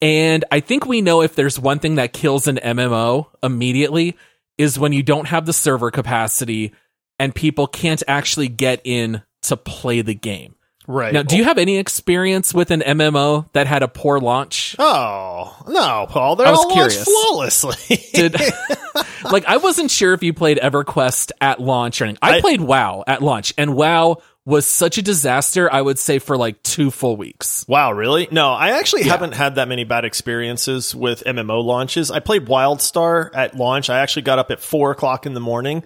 And 0.00 0.44
I 0.50 0.60
think 0.60 0.86
we 0.86 1.00
know 1.00 1.22
if 1.22 1.34
there's 1.34 1.58
one 1.58 1.78
thing 1.78 1.96
that 1.96 2.12
kills 2.12 2.46
an 2.46 2.56
MMO 2.56 3.26
immediately 3.42 4.16
is 4.58 4.78
when 4.78 4.92
you 4.92 5.02
don't 5.02 5.28
have 5.28 5.46
the 5.46 5.52
server 5.52 5.90
capacity 5.90 6.72
and 7.18 7.34
people 7.34 7.66
can't 7.66 8.02
actually 8.08 8.48
get 8.48 8.80
in 8.84 9.22
to 9.42 9.56
play 9.56 10.00
the 10.00 10.14
game. 10.14 10.54
Right. 10.86 11.14
Now, 11.14 11.22
do 11.22 11.38
you 11.38 11.44
have 11.44 11.56
any 11.56 11.78
experience 11.78 12.52
with 12.52 12.70
an 12.70 12.80
MMO 12.82 13.50
that 13.54 13.66
had 13.66 13.82
a 13.82 13.88
poor 13.88 14.20
launch? 14.20 14.76
Oh 14.78 15.56
no, 15.66 16.06
Paul! 16.10 16.36
They're 16.36 16.46
I 16.46 16.50
was 16.50 16.60
all 16.60 16.72
curious. 16.72 17.02
flawlessly. 17.04 17.96
Did 18.12 18.36
like 19.24 19.46
I 19.46 19.56
wasn't 19.56 19.90
sure 19.90 20.12
if 20.12 20.22
you 20.22 20.34
played 20.34 20.58
EverQuest 20.58 21.32
at 21.40 21.58
launch 21.58 22.02
or 22.02 22.04
anything. 22.04 22.18
I, 22.20 22.36
I- 22.36 22.40
played 22.42 22.60
WoW 22.60 23.02
at 23.06 23.22
launch, 23.22 23.54
and 23.56 23.74
WoW 23.74 24.18
was 24.44 24.66
such 24.66 24.98
a 24.98 25.02
disaster. 25.02 25.72
I 25.72 25.80
would 25.80 25.98
say 25.98 26.18
for 26.18 26.36
like 26.36 26.62
two 26.62 26.90
full 26.90 27.16
weeks. 27.16 27.64
Wow, 27.66 27.92
really? 27.92 28.28
No, 28.30 28.50
I 28.52 28.78
actually 28.78 29.04
haven't 29.04 29.32
had 29.32 29.54
that 29.54 29.68
many 29.68 29.84
bad 29.84 30.04
experiences 30.04 30.94
with 30.94 31.24
MMO 31.24 31.64
launches. 31.64 32.10
I 32.10 32.20
played 32.20 32.44
WildStar 32.44 33.30
at 33.32 33.56
launch. 33.56 33.88
I 33.88 34.00
actually 34.00 34.22
got 34.22 34.38
up 34.38 34.50
at 34.50 34.60
four 34.60 34.90
o'clock 34.90 35.24
in 35.24 35.32
the 35.32 35.40
morning 35.40 35.82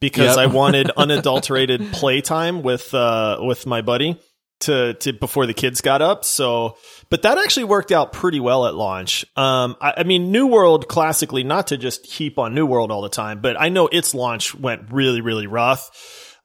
because 0.00 0.36
Yep. 0.36 0.38
I 0.38 0.46
wanted 0.54 0.90
unadulterated 0.96 1.92
playtime 1.92 2.62
with 2.62 2.92
uh 2.94 3.38
with 3.40 3.66
my 3.66 3.82
buddy 3.82 4.20
to 4.60 4.94
to 4.94 5.12
before 5.12 5.46
the 5.46 5.54
kids 5.54 5.80
got 5.80 6.02
up. 6.02 6.24
So, 6.24 6.76
but 7.10 7.22
that 7.22 7.38
actually 7.38 7.64
worked 7.64 7.92
out 7.92 8.12
pretty 8.12 8.40
well 8.40 8.66
at 8.66 8.74
launch. 8.74 9.24
Um, 9.36 9.76
I, 9.80 9.94
I 9.98 10.02
mean, 10.02 10.32
New 10.32 10.48
World 10.48 10.88
classically, 10.88 11.44
not 11.44 11.68
to 11.68 11.76
just 11.76 12.06
heap 12.06 12.38
on 12.38 12.54
New 12.54 12.66
World 12.66 12.90
all 12.90 13.02
the 13.02 13.08
time, 13.08 13.40
but 13.40 13.60
I 13.60 13.68
know 13.68 13.86
its 13.86 14.14
launch 14.14 14.54
went 14.54 14.90
really 14.90 15.20
really 15.20 15.46
rough. 15.46 15.90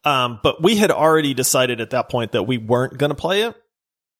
Um, 0.05 0.39
but 0.43 0.61
we 0.61 0.75
had 0.75 0.91
already 0.91 1.33
decided 1.33 1.79
at 1.79 1.91
that 1.91 2.09
point 2.09 2.33
that 2.33 2.43
we 2.43 2.57
weren't 2.57 2.97
going 2.97 3.11
to 3.11 3.15
play 3.15 3.43
it. 3.43 3.55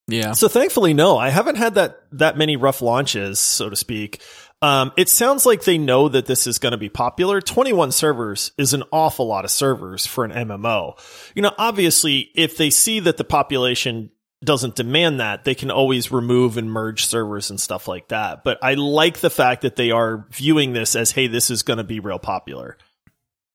Yeah. 0.07 0.31
So 0.33 0.47
thankfully, 0.47 0.93
no, 0.93 1.17
I 1.17 1.29
haven't 1.29 1.55
had 1.55 1.75
that 1.75 1.97
that 2.13 2.37
many 2.37 2.57
rough 2.57 2.81
launches, 2.81 3.39
so 3.39 3.69
to 3.69 3.75
speak. 3.75 4.21
Um, 4.63 4.93
it 4.95 5.09
sounds 5.09 5.45
like 5.45 5.65
they 5.65 5.77
know 5.77 6.07
that 6.07 6.25
this 6.25 6.47
is 6.47 6.57
going 6.57 6.71
to 6.71 6.77
be 6.77 6.87
popular. 6.87 7.41
21 7.41 7.91
servers 7.91 8.53
is 8.57 8.73
an 8.73 8.83
awful 8.93 9.27
lot 9.27 9.43
of 9.43 9.51
servers 9.51 10.05
for 10.05 10.23
an 10.23 10.31
MMO. 10.31 10.97
You 11.35 11.41
know, 11.41 11.51
obviously, 11.57 12.31
if 12.33 12.55
they 12.55 12.69
see 12.69 13.01
that 13.01 13.17
the 13.17 13.25
population 13.25 14.09
doesn't 14.41 14.77
demand 14.77 15.19
that, 15.19 15.43
they 15.43 15.53
can 15.53 15.69
always 15.69 16.13
remove 16.13 16.55
and 16.55 16.71
merge 16.71 17.05
servers 17.05 17.49
and 17.49 17.59
stuff 17.59 17.89
like 17.89 18.07
that. 18.07 18.45
But 18.45 18.57
I 18.63 18.75
like 18.75 19.19
the 19.19 19.29
fact 19.29 19.63
that 19.63 19.75
they 19.75 19.91
are 19.91 20.27
viewing 20.31 20.71
this 20.71 20.95
as, 20.95 21.11
hey, 21.11 21.27
this 21.27 21.49
is 21.49 21.63
going 21.63 21.77
to 21.77 21.83
be 21.83 21.99
real 21.99 22.19
popular. 22.19 22.77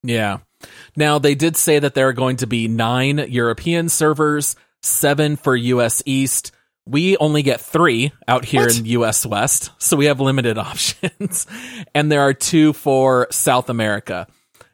Yeah. 0.02 0.40
Now 0.94 1.18
they 1.18 1.34
did 1.34 1.56
say 1.56 1.78
that 1.78 1.94
there 1.94 2.08
are 2.08 2.12
going 2.12 2.36
to 2.38 2.46
be 2.46 2.68
nine 2.68 3.16
European 3.16 3.88
servers, 3.88 4.56
seven 4.82 5.36
for 5.36 5.56
US 5.56 6.02
East. 6.04 6.52
We 6.88 7.16
only 7.18 7.42
get 7.42 7.60
three 7.60 8.12
out 8.26 8.44
here 8.44 8.62
What? 8.62 8.78
in 8.78 8.84
US 8.86 9.26
West, 9.26 9.70
so 9.78 9.96
we 9.96 10.06
have 10.06 10.20
limited 10.20 10.56
options. 10.68 11.46
and 11.94 12.10
there 12.10 12.22
are 12.22 12.32
two 12.34 12.72
for 12.72 13.28
South 13.30 13.68
America. 13.68 14.26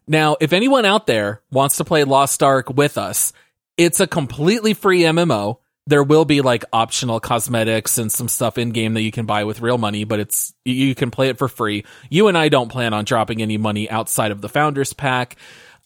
Now, 0.07 0.37
if 0.41 0.53
anyone 0.53 0.85
out 0.85 1.07
there 1.07 1.41
wants 1.51 1.79
to 1.79 1.85
play 1.85 2.05
Lost 2.05 2.43
Ark 2.43 2.69
with 2.71 2.99
us, 2.99 3.33
it's 3.77 4.01
a 4.01 4.07
completely 4.07 4.75
free 4.75 5.01
MMO. 5.01 5.59
There 5.87 6.03
will 6.03 6.25
be 6.25 6.41
like 6.41 6.65
optional 6.73 7.21
cosmetics 7.21 7.99
and 7.99 8.11
some 8.13 8.29
stuff 8.29 8.57
in 8.59 8.71
game 8.71 8.95
that 8.95 9.03
you 9.03 9.11
can 9.11 9.27
buy 9.27 9.45
with 9.45 9.61
real 9.61 9.77
money, 9.79 10.05
but 10.05 10.21
it's 10.21 10.55
you- 10.65 10.75
you 10.75 10.95
can 10.95 11.11
play 11.11 11.29
it 11.31 11.39
for 11.39 11.49
free. 11.49 11.85
You 12.11 12.29
and 12.29 12.39
I 12.39 12.49
don't 12.49 12.69
plan 12.71 12.95
on 12.95 13.05
dropping 13.05 13.43
any 13.43 13.57
money 13.59 13.91
outside 13.91 14.31
of 14.31 14.41
the 14.41 14.49
founders 14.49 14.93
pack. 14.93 15.37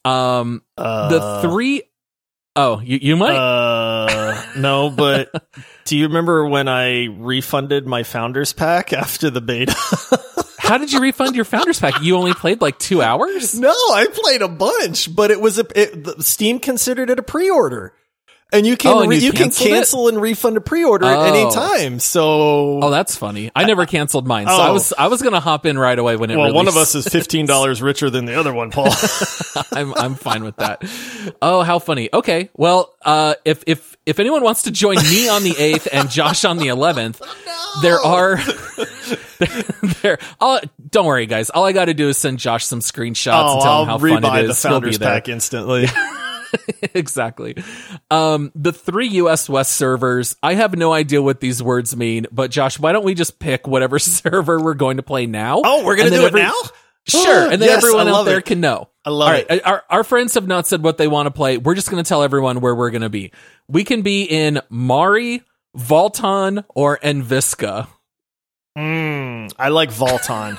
Um, 0.05 0.63
the 0.77 1.41
three 1.43 1.83
oh 2.59 2.81
you 2.81 2.99
you 3.01 3.17
might 3.17 3.37
Uh, 3.37 4.43
no, 4.57 4.91
but 4.91 5.31
do 5.85 5.97
you 5.97 6.09
remember 6.09 6.47
when 6.47 6.69
I 6.69 7.07
refunded 7.07 7.87
my 7.87 8.03
founders 8.03 8.53
pack 8.53 8.93
after 8.93 9.31
the 9.31 9.41
beta? 9.41 9.75
how 10.59 10.79
did 10.79 10.93
you 10.93 11.01
refund 11.01 11.37
your 11.37 11.45
founders 11.45 11.81
pack? 11.81 12.03
You 12.03 12.17
only 12.17 12.35
played 12.35 12.61
like 12.61 12.79
two 12.79 13.01
hours. 13.03 13.59
no, 13.59 13.71
I 13.71 14.07
played 14.13 14.43
a 14.43 14.49
bunch, 14.49 15.15
but 15.15 15.31
it 15.31 15.41
was 15.41 15.59
a 15.59 15.67
it, 15.75 16.05
the, 16.05 16.23
Steam 16.23 16.59
considered 16.59 17.11
it 17.11 17.19
a 17.19 17.23
pre-order. 17.23 17.95
And 18.51 18.67
you 18.67 18.79
can 18.79 18.93
Oh, 18.95 19.01
and 19.01 19.11
re- 19.11 19.17
you 19.19 19.25
you, 19.27 19.33
can 19.33 19.45
canceled 19.51 19.67
it? 19.69 19.73
cancel 19.75 20.09
and 20.09 20.21
refund 20.23 20.57
a 20.57 20.63
pre-order 20.63 21.05
at 21.05 21.19
Oh. 21.19 21.23
any 21.23 21.55
time. 21.55 22.01
So 22.01 22.81
Oh, 22.83 22.91
that's 22.91 23.15
funny. 23.15 23.51
I 23.55 23.65
never 23.65 23.85
canceled 23.85 24.27
mine, 24.27 24.47
so 24.47 24.55
Oh. 24.55 24.61
I 24.61 24.71
was 24.71 24.95
I 24.97 25.09
was 25.09 25.21
gonna 25.21 25.39
hop 25.41 25.67
in 25.67 25.79
right 25.79 25.99
away 25.99 26.17
when 26.17 26.31
it. 26.31 26.37
well, 26.37 26.55
one 26.55 26.67
of 26.67 26.75
us 26.77 26.95
is 26.95 27.07
fifteen 27.13 27.45
dollars 27.45 27.83
richer 27.83 28.09
than 28.09 28.25
the 28.25 28.41
other 28.41 28.55
one, 28.55 28.71
Paul. 28.71 28.89
I'm 29.73 29.93
I'm 29.95 30.15
fine 30.15 30.45
with 30.45 30.57
that. 30.57 30.83
Oh, 31.43 31.61
how 31.63 31.79
funny. 31.79 32.09
Okay. 32.11 32.49
Well, 32.55 32.95
uh 33.05 33.35
if 33.45 33.65
if 33.67 33.97
if 34.07 34.19
anyone 34.19 34.43
wants 34.43 34.63
to 34.63 34.71
join 34.71 34.97
me 34.97 35.29
on 35.29 35.43
the 35.43 35.53
8th 35.53 35.87
and 35.93 36.09
Josh 36.11 36.47
on 36.47 36.57
the 36.57 36.69
11th, 36.69 37.21
there 37.83 38.01
are 38.01 38.37
there, 39.39 39.63
there 40.03 40.19
I'll, 40.41 40.61
don't 40.91 41.05
worry 41.05 41.27
guys. 41.27 41.51
All 41.51 41.65
I 41.67 41.73
got 41.73 41.85
to 41.87 41.95
do 41.95 42.09
is 42.09 42.17
send 42.17 42.39
Josh 42.39 42.65
some 42.65 42.81
screenshots 42.81 43.33
oh, 43.35 43.53
and 43.53 43.63
tell 43.63 43.73
I'll 43.73 43.83
him 43.83 43.89
how 43.89 43.99
fun 43.99 44.25
it 44.25 44.45
is. 44.45 44.45
it 44.45 44.47
the 44.47 44.51
is. 44.53 44.63
He'll 44.63 44.71
be 44.71 44.73
founders 44.73 44.99
there. 45.01 45.09
pack 45.13 45.29
instantly. 45.29 45.87
exactly. 46.95 47.57
Um, 48.11 48.53
the 48.55 48.73
three 48.73 49.09
US 49.09 49.49
West 49.49 49.73
servers, 49.73 50.37
I 50.43 50.55
have 50.55 50.77
no 50.77 50.93
idea 50.93 51.21
what 51.23 51.41
these 51.41 51.63
words 51.63 51.97
mean, 51.97 52.27
but 52.33 52.51
Josh, 52.51 52.79
why 52.79 52.93
don't 52.93 53.05
we 53.05 53.15
just 53.15 53.39
pick 53.39 53.67
whatever 53.67 53.99
server 53.99 54.61
we're 54.61 54.75
going 54.75 54.97
to 54.99 55.03
play 55.03 55.27
now? 55.27 55.63
oh, 55.65 55.85
we're 55.85 55.97
gonna 55.97 56.11
do 56.11 56.27
every- 56.27 56.41
it 56.41 56.45
now. 56.45 56.55
Sure, 57.07 57.51
and 57.51 57.53
then 57.63 57.71
Yes, 57.71 57.79
everyone 57.83 58.07
out 58.07 58.25
there 58.25 58.41
it. 58.41 58.45
can 58.45 58.61
know. 58.61 58.91
I 59.03 59.09
love 59.09 59.29
All 59.29 59.33
right, 59.33 59.47
it. 59.49 59.67
our 59.67 59.83
our 59.89 60.05
friends 60.05 60.35
have 60.35 60.47
not 60.47 60.67
said 60.67 60.83
what 60.83 60.99
they 60.99 61.09
want 61.09 61.25
to 61.25 61.31
play. 61.31 61.57
We're 61.57 61.75
just 61.75 61.91
going 61.91 62.05
to 62.05 62.07
tell 62.07 62.23
everyone 62.23 62.61
where 62.61 62.75
we're 62.75 62.91
going 62.91 63.01
to 63.01 63.09
be. 63.09 63.33
We 63.67 63.83
can 63.83 64.03
be 64.03 64.25
in 64.25 64.61
Mari, 64.69 65.43
Valtan, 65.75 66.65
or 66.75 66.99
Enviska. 66.99 67.89
Mm, 68.77 69.53
I 69.59 69.69
like 69.71 69.89
Valtan. 69.91 70.59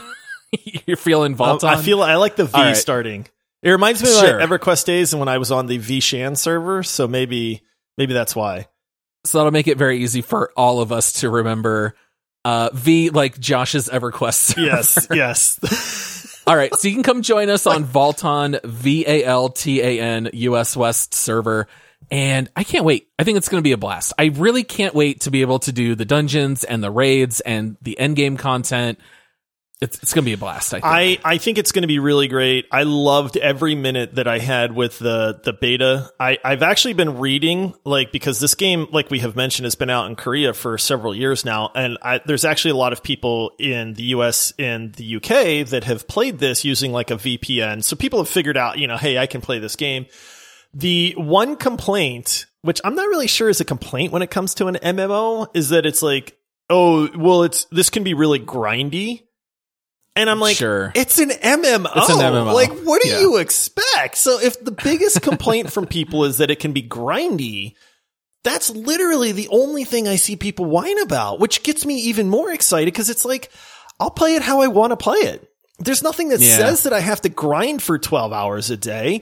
You're 0.88 0.98
feeling 0.98 1.40
Um, 1.40 1.60
I 1.62 1.80
feel 1.84 2.02
I 2.02 2.16
like 2.16 2.36
the 2.36 2.46
V 2.46 2.54
right. 2.58 2.76
starting. 2.76 3.28
It 3.62 3.72
reminds 3.72 4.02
me 4.02 4.10
Sure. 4.10 4.40
of 4.40 4.50
EverQuest 4.50 4.86
days 4.86 5.14
and 5.14 5.20
when 5.20 5.28
I 5.30 5.38
was 5.38 5.52
on 5.52 5.68
the 5.68 5.78
Veeshan 5.78 6.38
server. 6.38 6.84
So 6.84 7.08
maybe 7.08 7.62
maybe 7.98 8.14
that's 8.14 8.36
why. 8.36 8.68
so 9.26 9.38
that'll 9.40 9.52
make 9.52 9.68
it 9.68 9.78
very 9.78 10.00
easy 10.00 10.22
for 10.22 10.52
all 10.56 10.80
of 10.82 10.92
us 10.92 11.14
to 11.22 11.30
remember. 11.30 11.96
Uh, 12.46 12.70
V 12.74 13.10
like 13.10 13.38
Josh's 13.40 13.90
EverQuest. 13.90 14.34
server. 14.56 14.62
Yes, 14.66 15.08
yes. 15.14 16.42
All 16.48 16.56
right, 16.56 16.74
so 16.74 16.88
you 16.88 16.94
can 16.94 17.04
come 17.04 17.22
join 17.22 17.50
us 17.50 17.68
on 17.68 17.84
Valtan, 17.84 18.60
V 18.64 19.04
A 19.06 19.24
L 19.26 19.50
T 19.50 19.82
A 19.82 20.00
N 20.00 20.30
US 20.34 20.76
West 20.78 21.14
server. 21.14 21.68
And 22.12 22.50
I 22.56 22.64
can't 22.64 22.86
wait. 22.86 23.08
I 23.20 23.24
think 23.24 23.38
it's 23.38 23.50
going 23.50 23.60
to 23.62 23.64
be 23.68 23.74
a 23.74 23.78
blast. 23.78 24.14
I 24.18 24.28
really 24.34 24.64
can't 24.64 24.96
wait 24.96 25.22
to 25.22 25.32
be 25.32 25.42
able 25.42 25.60
to 25.60 25.72
do 25.72 25.94
the 25.94 26.06
dungeons 26.06 26.64
and 26.64 26.82
the 26.84 26.90
raids 26.90 27.40
and 27.42 27.78
the 27.84 27.98
endgame 28.00 28.40
content. 28.40 29.00
It's, 29.82 29.98
it's 30.04 30.14
going 30.14 30.24
to 30.24 30.30
be 30.30 30.34
a 30.34 30.38
blast. 30.38 30.74
I 30.74 30.82
think. 30.82 30.86
I, 30.86 31.34
I 31.36 31.38
think 31.38 31.58
it's 31.58 31.72
going 31.72 31.84
to 31.84 31.88
be 31.88 32.00
really 32.00 32.28
great. 32.28 32.66
I 32.70 32.84
loved 32.84 33.38
every 33.38 33.76
minute 33.76 34.16
that 34.16 34.28
I 34.28 34.38
had 34.38 34.76
with 34.76 35.00
the, 35.00 35.40
the 35.42 35.54
beta. 35.54 36.12
I, 36.20 36.38
I've 36.44 36.64
actually 36.64 36.96
been 36.96 37.18
reading, 37.18 37.74
like, 37.86 38.12
because 38.12 38.42
this 38.42 38.56
game, 38.56 38.88
like 38.92 39.10
we 39.10 39.20
have 39.20 39.38
mentioned, 39.38 39.66
has 39.66 39.76
been 39.76 39.90
out 39.90 40.08
in 40.08 40.18
Korea 40.18 40.54
for 40.54 40.78
several 40.78 41.16
years 41.16 41.46
now. 41.46 41.72
And 41.76 41.98
I, 42.02 42.20
there's 42.26 42.44
actually 42.44 42.72
a 42.72 42.76
lot 42.76 42.92
of 42.92 43.04
people 43.04 43.54
in 43.58 43.94
the 43.94 44.04
US 44.04 44.52
and 44.60 44.94
the 44.96 45.16
UK 45.16 45.68
that 45.70 45.86
have 45.86 46.10
played 46.10 46.40
this 46.40 46.66
using 46.66 46.92
like 46.92 47.10
a 47.10 47.16
VPN. 47.16 47.82
So 47.82 47.96
people 47.96 48.20
have 48.20 48.28
figured 48.28 48.58
out, 48.58 48.80
you 48.80 48.88
know, 48.88 48.98
hey, 48.98 49.18
I 49.18 49.28
can 49.28 49.40
play 49.40 49.60
this 49.60 49.78
game. 49.78 50.08
The 50.74 51.14
one 51.18 51.56
complaint, 51.56 52.48
which 52.64 52.82
I'm 52.84 52.96
not 52.96 53.08
really 53.08 53.28
sure 53.28 53.48
is 53.48 53.62
a 53.62 53.66
complaint 53.66 54.12
when 54.12 54.24
it 54.24 54.30
comes 54.30 54.56
to 54.56 54.68
an 54.68 54.76
MMO, 54.76 55.48
is 55.54 55.70
that 55.70 55.86
it's 55.86 56.02
like, 56.02 56.38
oh, 56.70 57.08
well, 57.18 57.44
it's, 57.44 57.64
this 57.72 57.90
can 57.90 58.04
be 58.04 58.14
really 58.14 58.42
grindy. 58.42 59.24
And 60.20 60.30
I'm 60.30 60.40
like, 60.40 60.58
Sure. 60.58 60.92
it's 60.96 61.18
an 61.20 61.30
MMO. 61.30 61.90
It's 61.96 62.10
an 62.10 62.18
MMO. 62.20 62.54
Like, 62.54 62.72
what 62.84 63.02
do 63.02 63.08
Yeah. 63.10 63.20
you 63.22 63.38
expect? 63.38 64.18
So 64.18 64.40
if 64.40 64.64
the 64.64 64.72
biggest 64.72 65.22
complaint 65.22 65.72
from 65.72 65.86
people 65.88 66.26
is 66.26 66.38
that 66.40 66.52
it 66.52 66.60
can 66.60 66.74
be 66.74 66.84
grindy, 66.84 67.76
that's 68.44 68.70
literally 68.70 69.32
the 69.32 69.48
only 69.50 69.86
thing 69.86 70.08
I 70.08 70.18
see 70.18 70.36
people 70.36 70.66
whine 70.66 71.00
about, 71.00 71.40
which 71.40 71.64
gets 71.64 71.86
me 71.86 71.96
even 72.02 72.30
more 72.30 72.52
excited 72.52 72.86
because 72.94 73.10
it's 73.10 73.24
like, 73.26 73.50
I'll 74.00 74.12
play 74.12 74.36
it 74.36 74.42
how 74.42 74.62
I 74.62 74.68
want 74.68 74.92
to 74.92 74.98
play 74.98 75.18
it. 75.20 75.50
There's 75.80 76.04
nothing 76.04 76.30
that 76.30 76.42
Yeah. 76.42 76.58
says 76.58 76.84
that 76.84 76.92
I 76.94 77.00
have 77.00 77.22
to 77.22 77.30
grind 77.30 77.82
for 77.82 77.98
12 77.98 78.34
hours 78.34 78.70
a 78.70 78.78
day. 78.78 79.22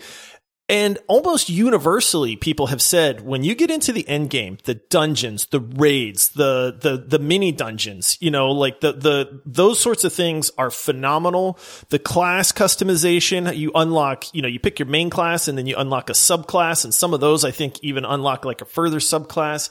And 0.70 0.98
almost 1.08 1.48
universally, 1.50 2.36
people 2.36 2.68
have 2.68 2.82
said 2.82 3.22
when 3.22 3.46
you 3.46 3.56
get 3.56 3.72
into 3.72 3.94
the 3.94 4.08
end 4.08 4.30
game, 4.30 4.58
the 4.66 4.74
dungeons, 4.74 5.46
the 5.46 5.62
raids, 5.62 6.30
the 6.30 6.78
the 6.78 6.98
the 6.98 7.20
mini 7.20 7.54
dungeons, 7.54 8.18
you 8.20 8.32
know, 8.32 8.52
like 8.52 8.82
the 8.82 8.92
the 8.92 9.42
those 9.46 9.80
sorts 9.80 10.04
of 10.04 10.12
things 10.12 10.52
are 10.58 10.70
phenomenal. 10.70 11.58
The 11.88 12.00
class 12.00 12.52
customization, 12.52 13.56
you 13.56 13.72
unlock, 13.76 14.26
you 14.34 14.42
know, 14.42 14.50
you 14.50 14.60
pick 14.60 14.78
your 14.78 14.90
main 14.90 15.10
class 15.10 15.48
and 15.48 15.58
then 15.58 15.68
you 15.68 15.78
unlock 15.78 16.10
a 16.10 16.14
subclass, 16.14 16.84
and 16.84 16.94
some 16.94 17.14
of 17.14 17.22
those 17.22 17.46
I 17.46 17.52
think 17.52 17.82
even 17.82 18.04
unlock 18.04 18.44
like 18.44 18.60
a 18.60 18.66
further 18.66 19.00
subclass. 19.00 19.70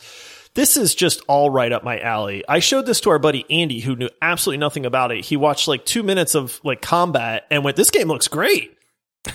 This 0.54 0.78
is 0.78 0.94
just 0.94 1.20
all 1.28 1.50
right 1.50 1.70
up 1.70 1.84
my 1.84 2.00
alley. 2.00 2.42
I 2.48 2.60
showed 2.60 2.86
this 2.86 3.02
to 3.02 3.10
our 3.10 3.18
buddy 3.18 3.44
Andy, 3.50 3.80
who 3.80 3.96
knew 3.96 4.08
absolutely 4.22 4.60
nothing 4.60 4.86
about 4.86 5.12
it. 5.12 5.26
He 5.26 5.36
watched 5.36 5.68
like 5.68 5.84
two 5.84 6.02
minutes 6.02 6.34
of 6.34 6.58
like 6.64 6.80
combat 6.80 7.44
and 7.50 7.64
went, 7.64 7.76
"This 7.76 7.90
game 7.90 8.08
looks 8.08 8.28
great." 8.28 8.75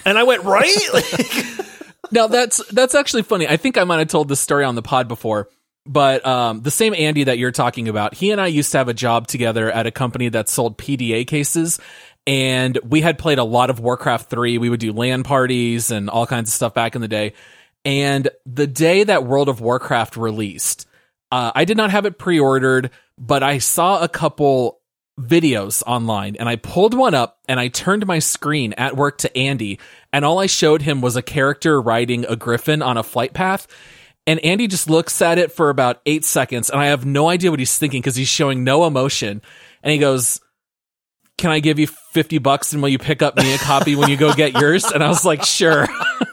And 0.05 0.17
I 0.17 0.23
went, 0.23 0.43
right? 0.43 0.77
Like, 0.93 2.13
now 2.13 2.27
that's 2.27 2.65
that's 2.67 2.93
actually 2.93 3.21
funny. 3.21 3.47
I 3.47 3.55
think 3.55 3.77
I 3.77 3.85
might 3.85 3.99
have 3.99 4.09
told 4.09 4.27
this 4.27 4.41
story 4.41 4.65
on 4.65 4.75
the 4.75 4.81
pod 4.81 5.07
before, 5.07 5.47
but 5.85 6.25
um, 6.25 6.61
the 6.61 6.71
same 6.71 6.93
Andy 6.93 7.23
that 7.25 7.37
you're 7.37 7.51
talking 7.51 7.87
about, 7.87 8.13
he 8.13 8.31
and 8.31 8.41
I 8.41 8.47
used 8.47 8.71
to 8.73 8.79
have 8.79 8.89
a 8.89 8.93
job 8.93 9.27
together 9.27 9.71
at 9.71 9.87
a 9.87 9.91
company 9.91 10.27
that 10.29 10.49
sold 10.49 10.77
PDA 10.77 11.25
cases. 11.25 11.79
And 12.27 12.77
we 12.83 13.01
had 13.01 13.17
played 13.17 13.39
a 13.39 13.43
lot 13.43 13.69
of 13.69 13.79
Warcraft 13.79 14.29
3. 14.29 14.57
We 14.57 14.69
would 14.69 14.79
do 14.79 14.91
LAN 14.91 15.23
parties 15.23 15.89
and 15.89 16.09
all 16.09 16.27
kinds 16.27 16.49
of 16.49 16.53
stuff 16.53 16.73
back 16.73 16.95
in 16.95 17.01
the 17.01 17.07
day. 17.07 17.33
And 17.83 18.29
the 18.45 18.67
day 18.67 19.03
that 19.03 19.23
World 19.23 19.49
of 19.49 19.59
Warcraft 19.59 20.17
released, 20.17 20.87
uh, 21.31 21.51
I 21.55 21.65
did 21.65 21.77
not 21.77 21.89
have 21.91 22.05
it 22.05 22.19
pre 22.19 22.39
ordered, 22.39 22.91
but 23.17 23.41
I 23.41 23.57
saw 23.57 24.03
a 24.03 24.09
couple 24.09 24.80
videos 25.21 25.83
online 25.85 26.35
and 26.35 26.49
I 26.49 26.55
pulled 26.55 26.93
one 26.93 27.13
up 27.13 27.37
and 27.47 27.59
I 27.59 27.67
turned 27.67 28.05
my 28.05 28.19
screen 28.19 28.73
at 28.73 28.95
work 28.95 29.19
to 29.19 29.37
Andy 29.37 29.79
and 30.11 30.25
all 30.25 30.39
I 30.39 30.47
showed 30.47 30.81
him 30.81 31.01
was 31.01 31.15
a 31.15 31.21
character 31.21 31.81
riding 31.81 32.25
a 32.25 32.35
griffin 32.35 32.81
on 32.81 32.97
a 32.97 33.03
flight 33.03 33.33
path. 33.33 33.67
And 34.27 34.39
Andy 34.41 34.67
just 34.67 34.89
looks 34.89 35.21
at 35.21 35.37
it 35.37 35.51
for 35.51 35.69
about 35.69 36.01
eight 36.05 36.25
seconds 36.25 36.69
and 36.69 36.79
I 36.79 36.87
have 36.87 37.05
no 37.05 37.29
idea 37.29 37.51
what 37.51 37.59
he's 37.59 37.77
thinking 37.77 38.01
because 38.01 38.15
he's 38.15 38.27
showing 38.27 38.63
no 38.63 38.85
emotion. 38.85 39.41
And 39.83 39.91
he 39.91 39.97
goes, 39.97 40.41
Can 41.41 41.49
I 41.49 41.59
give 41.59 41.79
you 41.79 41.87
50 41.87 42.37
bucks 42.37 42.71
and 42.71 42.83
will 42.83 42.89
you 42.89 42.99
pick 42.99 43.23
up 43.23 43.35
me 43.35 43.51
a 43.55 43.57
copy 43.57 43.95
when 43.95 44.11
you 44.11 44.15
go 44.15 44.31
get 44.31 44.53
yours? 44.53 44.85
And 44.85 45.03
I 45.03 45.07
was 45.07 45.25
like, 45.25 45.43
Sure. 45.43 45.87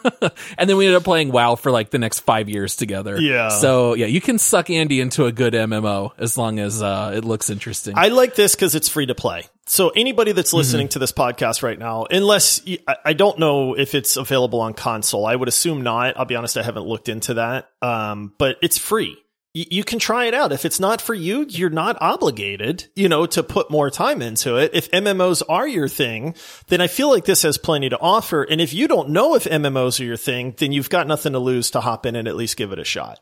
and 0.59 0.68
then 0.68 0.77
we 0.77 0.85
ended 0.85 0.97
up 0.99 1.05
playing 1.05 1.33
WoW 1.33 1.55
for 1.55 1.71
like 1.71 1.88
the 1.88 1.99
next 1.99 2.21
five 2.21 2.51
years 2.51 2.77
together. 2.77 3.18
Yeah. 3.18 3.49
So 3.49 3.94
yeah, 3.94 4.05
you 4.05 4.21
can 4.21 4.38
suck 4.38 4.68
Andy 4.68 5.01
into 5.01 5.25
a 5.25 5.33
good 5.33 5.55
MMO 5.55 6.12
as 6.18 6.37
long 6.37 6.59
as 6.59 6.83
uh, 6.83 7.12
it 7.14 7.25
looks 7.25 7.49
interesting. 7.49 7.94
I 7.97 8.09
like 8.09 8.35
this 8.35 8.55
because 8.55 8.75
it's 8.75 8.90
free 8.90 9.07
to 9.07 9.14
play. 9.14 9.44
So 9.64 9.88
anybody 9.88 10.33
that's 10.33 10.53
listening 10.53 10.88
mm-hmm. 10.88 10.92
to 10.92 10.99
this 10.99 11.12
podcast 11.12 11.62
right 11.62 11.79
now, 11.79 12.05
unless 12.11 12.61
I 13.03 13.14
don't 13.14 13.38
know 13.38 13.79
if 13.79 13.94
it's 13.94 14.18
available 14.18 14.61
on 14.61 14.75
console, 14.75 15.25
I 15.25 15.35
would 15.35 15.49
assume 15.49 15.83
not. 15.83 16.18
I'll 16.18 16.27
be 16.27 16.37
honest, 16.37 16.59
I 16.59 16.62
haven't 16.62 16.85
looked 16.85 17.09
into 17.09 17.35
that. 17.35 17.71
Um, 17.81 18.35
but 18.37 18.59
it's 18.61 18.77
free 18.77 19.16
you 19.55 19.83
can 19.83 19.99
try 19.99 20.27
it 20.27 20.35
out. 20.35 20.53
If 20.53 20.65
it's 20.65 20.79
not 20.79 21.01
for 21.01 21.15
you, 21.15 21.47
you're 21.49 21.71
not 21.71 21.97
obligated, 22.01 22.89
you 22.95 23.09
know, 23.09 23.27
to 23.27 23.43
put 23.43 23.71
more 23.71 23.91
time 23.91 24.23
into 24.23 24.57
it. 24.57 24.71
If 24.75 24.91
MMOs 24.91 25.43
are 25.49 25.67
your 25.67 25.89
thing, 25.89 26.35
then 26.69 26.81
I 26.81 26.87
feel 26.87 27.11
like 27.11 27.25
this 27.25 27.43
has 27.43 27.59
plenty 27.59 27.89
to 27.89 27.99
offer. 27.99 28.43
And 28.43 28.61
if 28.61 28.73
you 28.73 28.87
don't 28.87 29.11
know 29.11 29.35
if 29.35 29.45
MMOs 29.45 30.01
are 30.01 30.05
your 30.05 30.17
thing, 30.17 30.55
then 30.59 30.73
you've 30.73 30.91
got 30.91 31.07
nothing 31.07 31.33
to 31.33 31.39
lose 31.39 31.71
to 31.73 31.81
hop 31.81 32.07
in 32.07 32.15
and 32.15 32.29
at 32.29 32.37
least 32.37 32.57
give 32.57 32.73
it 32.73 32.79
a 32.79 32.85
shot. 32.85 33.21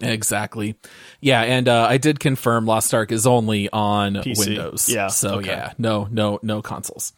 Exactly. 0.00 0.76
Yeah, 1.20 1.42
and 1.42 1.68
uh, 1.68 1.86
I 1.88 1.98
did 1.98 2.18
confirm 2.18 2.64
Lost 2.64 2.94
Ark 2.94 3.12
is 3.12 3.26
only 3.26 3.68
on 3.70 4.14
PC. 4.14 4.38
Windows. 4.38 4.88
Yeah. 4.88 5.08
So 5.08 5.34
okay. 5.36 5.50
yeah, 5.50 5.72
no, 5.76 6.08
no, 6.10 6.38
no 6.42 6.62
consoles. 6.62 7.12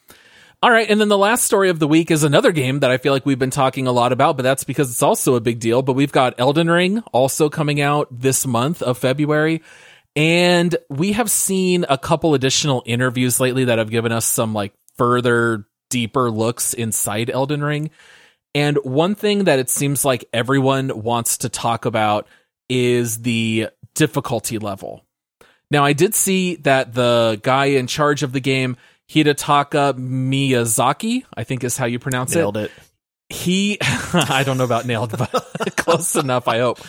All 0.63 0.71
right, 0.71 0.89
and 0.89 0.99
then 0.99 1.09
the 1.09 1.17
last 1.17 1.43
story 1.43 1.69
of 1.69 1.79
the 1.79 1.87
week 1.87 2.09
is 2.09 2.23
another 2.23 2.51
game 2.51 2.79
that 2.79 2.89
I 2.89 2.97
feel 2.97 3.13
like 3.13 3.25
we've 3.25 3.37
been 3.37 3.51
talking 3.51 3.87
a 3.87 3.91
lot 3.91 4.11
about, 4.11 4.37
but 4.37 4.43
that's 4.43 4.63
because 4.63 4.89
it's 4.89 5.03
also 5.03 5.35
a 5.35 5.41
big 5.41 5.59
deal. 5.59 5.81
But 5.81 5.93
we've 5.93 6.11
got 6.11 6.39
Elden 6.39 6.69
Ring 6.69 7.01
also 7.11 7.49
coming 7.49 7.81
out 7.81 8.07
this 8.11 8.47
month 8.47 8.81
of 8.81 8.97
February. 8.97 9.61
And 10.15 10.75
we 10.89 11.11
have 11.11 11.29
seen 11.29 11.85
a 11.89 11.97
couple 11.97 12.33
additional 12.33 12.83
interviews 12.85 13.39
lately 13.39 13.65
that 13.65 13.79
have 13.79 13.89
given 13.89 14.11
us 14.11 14.25
some 14.25 14.53
like 14.53 14.73
further 14.97 15.67
deeper 15.89 16.31
looks 16.31 16.73
inside 16.73 17.29
Elden 17.29 17.63
Ring. 17.63 17.91
And 18.53 18.77
one 18.83 19.15
thing 19.15 19.43
that 19.43 19.59
it 19.59 19.69
seems 19.69 20.05
like 20.05 20.25
everyone 20.31 21.03
wants 21.03 21.39
to 21.39 21.49
talk 21.49 21.85
about 21.85 22.27
is 22.69 23.21
the 23.21 23.69
difficulty 23.93 24.57
level. 24.57 25.05
Now, 25.69 25.83
I 25.83 25.93
did 25.93 26.15
see 26.15 26.55
that 26.57 26.93
the 26.93 27.39
guy 27.43 27.65
in 27.65 27.87
charge 27.87 28.23
of 28.23 28.31
the 28.31 28.39
game 28.39 28.77
Hidetaka 29.09 29.93
Miyazaki, 29.93 31.23
I 31.35 31.43
think 31.43 31.63
is 31.63 31.77
how 31.77 31.85
you 31.85 31.99
pronounce 31.99 32.35
nailed 32.35 32.57
it. 32.57 32.59
Nailed 32.59 32.71
it. 32.71 33.35
He, 33.35 33.77
I 33.81 34.43
don't 34.45 34.57
know 34.57 34.65
about 34.65 34.85
nailed, 34.85 35.17
but 35.17 35.31
close 35.77 36.15
enough, 36.15 36.47
I 36.47 36.59
hope. 36.59 36.79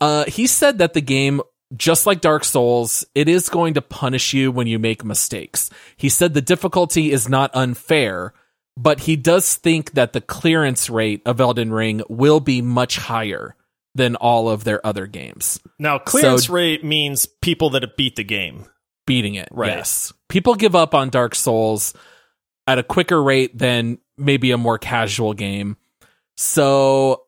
Uh, 0.00 0.24
he 0.24 0.46
said 0.46 0.78
that 0.78 0.94
the 0.94 1.00
game, 1.00 1.40
just 1.76 2.06
like 2.06 2.20
Dark 2.20 2.44
Souls, 2.44 3.04
it 3.14 3.28
is 3.28 3.48
going 3.48 3.74
to 3.74 3.82
punish 3.82 4.32
you 4.32 4.52
when 4.52 4.66
you 4.66 4.78
make 4.78 5.04
mistakes. 5.04 5.70
He 5.96 6.08
said 6.08 6.34
the 6.34 6.40
difficulty 6.40 7.12
is 7.12 7.28
not 7.28 7.50
unfair, 7.54 8.32
but 8.76 9.00
he 9.00 9.16
does 9.16 9.54
think 9.54 9.92
that 9.92 10.12
the 10.12 10.20
clearance 10.20 10.88
rate 10.88 11.22
of 11.26 11.40
Elden 11.40 11.72
Ring 11.72 12.02
will 12.08 12.40
be 12.40 12.62
much 12.62 12.96
higher 12.96 13.56
than 13.94 14.16
all 14.16 14.48
of 14.48 14.64
their 14.64 14.84
other 14.86 15.06
games. 15.06 15.60
Now, 15.78 15.98
clearance 15.98 16.46
so, 16.46 16.54
rate 16.54 16.84
means 16.84 17.26
people 17.26 17.70
that 17.70 17.82
have 17.82 17.96
beat 17.96 18.16
the 18.16 18.24
game 18.24 18.66
beating 19.06 19.34
it. 19.34 19.48
Right. 19.50 19.70
Yes. 19.70 20.12
People 20.28 20.54
give 20.54 20.74
up 20.74 20.94
on 20.94 21.10
Dark 21.10 21.34
Souls 21.34 21.94
at 22.66 22.78
a 22.78 22.82
quicker 22.82 23.22
rate 23.22 23.56
than 23.56 23.98
maybe 24.16 24.50
a 24.50 24.58
more 24.58 24.78
casual 24.78 25.34
game. 25.34 25.76
So 26.36 27.24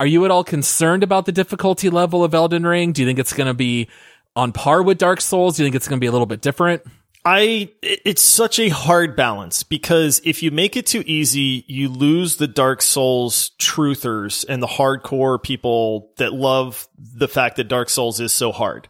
are 0.00 0.06
you 0.06 0.24
at 0.24 0.30
all 0.30 0.44
concerned 0.44 1.02
about 1.02 1.26
the 1.26 1.32
difficulty 1.32 1.90
level 1.90 2.24
of 2.24 2.34
Elden 2.34 2.66
Ring? 2.66 2.92
Do 2.92 3.02
you 3.02 3.08
think 3.08 3.18
it's 3.18 3.32
going 3.32 3.48
to 3.48 3.54
be 3.54 3.88
on 4.36 4.52
par 4.52 4.82
with 4.82 4.98
Dark 4.98 5.20
Souls? 5.20 5.56
Do 5.56 5.62
you 5.62 5.66
think 5.66 5.76
it's 5.76 5.88
going 5.88 5.98
to 5.98 6.00
be 6.00 6.06
a 6.06 6.12
little 6.12 6.26
bit 6.26 6.40
different? 6.40 6.82
I 7.24 7.70
it's 7.82 8.22
such 8.22 8.58
a 8.58 8.68
hard 8.68 9.16
balance 9.16 9.62
because 9.62 10.20
if 10.24 10.42
you 10.42 10.50
make 10.50 10.76
it 10.76 10.86
too 10.86 11.02
easy, 11.04 11.64
you 11.66 11.88
lose 11.88 12.36
the 12.36 12.46
Dark 12.46 12.80
Souls 12.80 13.50
truthers 13.58 14.46
and 14.48 14.62
the 14.62 14.68
hardcore 14.68 15.42
people 15.42 16.12
that 16.16 16.32
love 16.32 16.88
the 16.96 17.28
fact 17.28 17.56
that 17.56 17.64
Dark 17.64 17.90
Souls 17.90 18.20
is 18.20 18.32
so 18.32 18.52
hard 18.52 18.88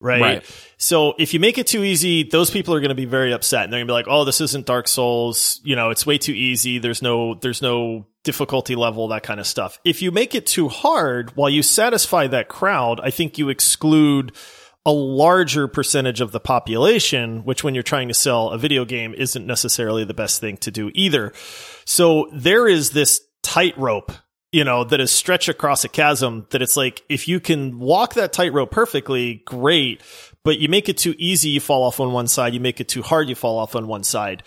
right? 0.00 0.20
right? 0.20 0.72
So 0.78 1.14
if 1.18 1.34
you 1.34 1.40
make 1.40 1.58
it 1.58 1.66
too 1.66 1.82
easy, 1.82 2.22
those 2.24 2.50
people 2.50 2.74
are 2.74 2.80
going 2.80 2.90
to 2.90 2.94
be 2.94 3.04
very 3.04 3.32
upset 3.32 3.64
and 3.64 3.72
they're 3.72 3.78
going 3.78 3.88
to 3.88 3.90
be 3.90 3.94
like, 3.94 4.06
"Oh, 4.08 4.24
this 4.24 4.40
isn't 4.40 4.66
Dark 4.66 4.88
Souls, 4.88 5.60
you 5.64 5.76
know, 5.76 5.90
it's 5.90 6.06
way 6.06 6.18
too 6.18 6.32
easy. 6.32 6.78
There's 6.78 7.02
no 7.02 7.34
there's 7.34 7.62
no 7.62 8.06
difficulty 8.24 8.74
level, 8.74 9.08
that 9.08 9.22
kind 9.22 9.40
of 9.40 9.46
stuff." 9.46 9.78
If 9.84 10.02
you 10.02 10.10
make 10.10 10.34
it 10.34 10.46
too 10.46 10.68
hard, 10.68 11.36
while 11.36 11.50
you 11.50 11.62
satisfy 11.62 12.26
that 12.28 12.48
crowd, 12.48 13.00
I 13.02 13.10
think 13.10 13.38
you 13.38 13.48
exclude 13.48 14.32
a 14.84 14.92
larger 14.92 15.66
percentage 15.66 16.20
of 16.20 16.30
the 16.30 16.38
population, 16.38 17.44
which 17.44 17.64
when 17.64 17.74
you're 17.74 17.82
trying 17.82 18.06
to 18.06 18.14
sell 18.14 18.50
a 18.50 18.58
video 18.58 18.84
game 18.84 19.14
isn't 19.14 19.44
necessarily 19.44 20.04
the 20.04 20.14
best 20.14 20.40
thing 20.40 20.56
to 20.58 20.70
do 20.70 20.92
either. 20.94 21.32
So 21.84 22.28
there 22.32 22.68
is 22.68 22.90
this 22.90 23.20
tightrope 23.42 24.12
you 24.52 24.64
know, 24.64 24.84
that 24.84 25.00
is 25.00 25.10
stretched 25.10 25.48
across 25.48 25.84
a 25.84 25.88
chasm 25.88 26.46
that 26.50 26.62
it's 26.62 26.76
like, 26.76 27.02
if 27.08 27.28
you 27.28 27.40
can 27.40 27.78
walk 27.78 28.14
that 28.14 28.32
tightrope 28.32 28.70
perfectly, 28.70 29.42
great. 29.44 30.00
But 30.44 30.58
you 30.58 30.68
make 30.68 30.88
it 30.88 30.98
too 30.98 31.14
easy, 31.18 31.50
you 31.50 31.60
fall 31.60 31.82
off 31.82 32.00
on 32.00 32.12
one 32.12 32.28
side. 32.28 32.54
You 32.54 32.60
make 32.60 32.80
it 32.80 32.88
too 32.88 33.02
hard, 33.02 33.28
you 33.28 33.34
fall 33.34 33.58
off 33.58 33.74
on 33.74 33.88
one 33.88 34.04
side. 34.04 34.44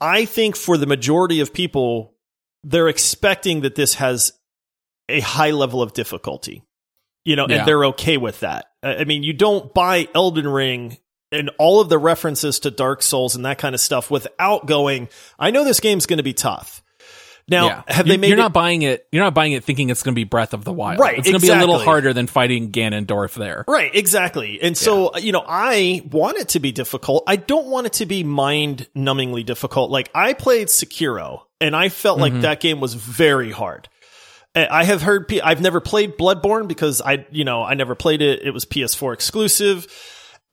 I 0.00 0.24
think 0.24 0.56
for 0.56 0.76
the 0.76 0.86
majority 0.86 1.40
of 1.40 1.52
people, 1.52 2.14
they're 2.62 2.88
expecting 2.88 3.62
that 3.62 3.74
this 3.74 3.94
has 3.94 4.32
a 5.08 5.20
high 5.20 5.50
level 5.50 5.82
of 5.82 5.92
difficulty, 5.92 6.62
you 7.24 7.36
know, 7.36 7.46
yeah. 7.48 7.58
and 7.58 7.68
they're 7.68 7.84
okay 7.86 8.16
with 8.16 8.40
that. 8.40 8.66
I 8.82 9.04
mean, 9.04 9.22
you 9.22 9.32
don't 9.32 9.74
buy 9.74 10.08
Elden 10.14 10.48
Ring 10.48 10.98
and 11.32 11.50
all 11.58 11.80
of 11.80 11.88
the 11.88 11.98
references 11.98 12.60
to 12.60 12.70
Dark 12.70 13.02
Souls 13.02 13.34
and 13.34 13.44
that 13.44 13.58
kind 13.58 13.74
of 13.74 13.80
stuff 13.80 14.10
without 14.10 14.66
going, 14.66 15.08
I 15.38 15.50
know 15.50 15.64
this 15.64 15.80
game's 15.80 16.06
going 16.06 16.18
to 16.18 16.22
be 16.22 16.32
tough. 16.34 16.82
Now, 17.46 17.66
yeah. 17.66 17.82
have 17.88 18.06
they 18.06 18.16
made? 18.16 18.28
You're 18.28 18.38
it, 18.38 18.42
not 18.42 18.52
buying 18.54 18.82
it. 18.82 19.06
You're 19.12 19.22
not 19.22 19.34
buying 19.34 19.52
it 19.52 19.64
thinking 19.64 19.90
it's 19.90 20.02
going 20.02 20.14
to 20.14 20.18
be 20.18 20.24
Breath 20.24 20.54
of 20.54 20.64
the 20.64 20.72
Wild. 20.72 20.98
Right. 20.98 21.18
It's 21.18 21.28
going 21.28 21.40
to 21.40 21.46
be 21.46 21.52
a 21.52 21.58
little 21.58 21.78
harder 21.78 22.12
than 22.14 22.26
fighting 22.26 22.72
Ganondorf 22.72 23.34
there. 23.34 23.64
Right. 23.68 23.94
Exactly. 23.94 24.60
And 24.62 24.76
so, 24.76 25.10
yeah. 25.14 25.20
you 25.20 25.32
know, 25.32 25.44
I 25.46 26.02
want 26.10 26.38
it 26.38 26.48
to 26.50 26.60
be 26.60 26.72
difficult. 26.72 27.24
I 27.26 27.36
don't 27.36 27.66
want 27.66 27.86
it 27.86 27.94
to 27.94 28.06
be 28.06 28.24
mind 28.24 28.88
numbingly 28.96 29.44
difficult. 29.44 29.90
Like 29.90 30.10
I 30.14 30.32
played 30.32 30.68
Sekiro 30.68 31.42
and 31.60 31.76
I 31.76 31.90
felt 31.90 32.18
mm-hmm. 32.18 32.34
like 32.34 32.42
that 32.42 32.60
game 32.60 32.80
was 32.80 32.94
very 32.94 33.50
hard. 33.50 33.88
I 34.56 34.84
have 34.84 35.02
heard, 35.02 35.32
I've 35.42 35.60
never 35.60 35.80
played 35.80 36.16
Bloodborne 36.16 36.68
because 36.68 37.02
I, 37.02 37.26
you 37.32 37.44
know, 37.44 37.62
I 37.64 37.74
never 37.74 37.96
played 37.96 38.22
it. 38.22 38.42
It 38.42 38.52
was 38.52 38.64
PS4 38.64 39.12
exclusive. 39.12 39.88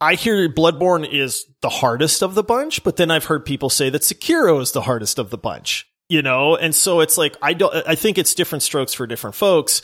I 0.01 0.15
hear 0.15 0.49
Bloodborne 0.49 1.07
is 1.07 1.45
the 1.61 1.69
hardest 1.69 2.23
of 2.23 2.33
the 2.33 2.41
bunch, 2.41 2.83
but 2.83 2.97
then 2.97 3.11
I've 3.11 3.25
heard 3.25 3.45
people 3.45 3.69
say 3.69 3.91
that 3.91 4.01
Sekiro 4.01 4.59
is 4.59 4.71
the 4.71 4.81
hardest 4.81 5.19
of 5.19 5.29
the 5.29 5.37
bunch 5.37 5.87
you 6.11 6.21
know? 6.21 6.55
And 6.57 6.75
so 6.75 6.99
it's 6.99 7.17
like, 7.17 7.37
I 7.41 7.53
don't, 7.53 7.73
I 7.87 7.95
think 7.95 8.17
it's 8.17 8.33
different 8.35 8.63
strokes 8.63 8.93
for 8.93 9.07
different 9.07 9.35
folks. 9.35 9.81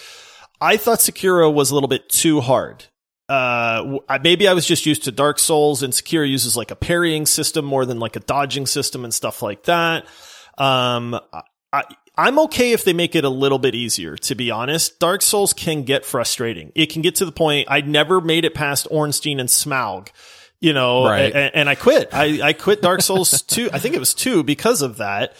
I 0.60 0.78
thought 0.78 1.00
Sekiro 1.00 1.54
was 1.54 1.72
a 1.72 1.74
little 1.74 1.88
bit 1.88 2.10
too 2.10 2.42
hard. 2.42 2.84
Uh, 3.30 4.00
maybe 4.24 4.48
I 4.48 4.54
was 4.54 4.66
just 4.66 4.86
used 4.86 5.04
to 5.06 5.12
Dark 5.12 5.40
Souls 5.40 5.84
and 5.84 5.94
Sekiro 5.94 6.28
uses 6.30 6.56
like 6.58 6.72
a 6.72 6.76
parrying 6.76 7.26
system 7.26 7.66
more 7.66 7.86
than 7.86 8.00
like 8.00 8.16
a 8.16 8.20
dodging 8.22 8.66
system 8.66 9.04
and 9.04 9.14
stuff 9.14 9.42
like 9.42 9.64
that. 9.64 10.06
Um, 10.58 11.20
I, 11.74 11.84
I'm 12.18 12.40
okay 12.40 12.72
if 12.72 12.84
they 12.84 12.94
make 12.94 13.16
it 13.16 13.24
a 13.24 13.30
little 13.30 13.60
bit 13.60 13.76
easier, 13.76 14.18
to 14.18 14.34
be 14.36 14.50
honest. 14.50 15.00
Dark 15.00 15.22
Souls 15.22 15.54
can 15.54 15.84
get 15.84 16.04
frustrating. 16.06 16.72
It 16.74 16.88
can 16.88 17.02
get 17.02 17.16
to 17.16 17.26
the 17.26 17.32
point 17.32 17.68
I 17.70 17.82
never 17.82 18.20
made 18.22 18.44
it 18.46 18.54
past 18.56 18.88
Ornstein 18.90 19.40
and 19.40 19.50
Smough, 19.50 20.08
you 20.60 20.74
know, 20.74 21.06
Right. 21.06 21.34
and, 21.36 21.56
and 21.56 21.70
I 21.70 21.76
quit. 21.76 22.10
I, 22.14 22.40
I 22.42 22.54
quit 22.54 22.82
Dark 22.82 23.02
Souls 23.02 23.42
2. 23.48 23.70
I 23.72 23.80
think 23.80 23.94
it 23.94 24.00
was 24.00 24.14
2 24.14 24.44
because 24.44 24.82
of 24.82 24.98
that. 24.98 25.36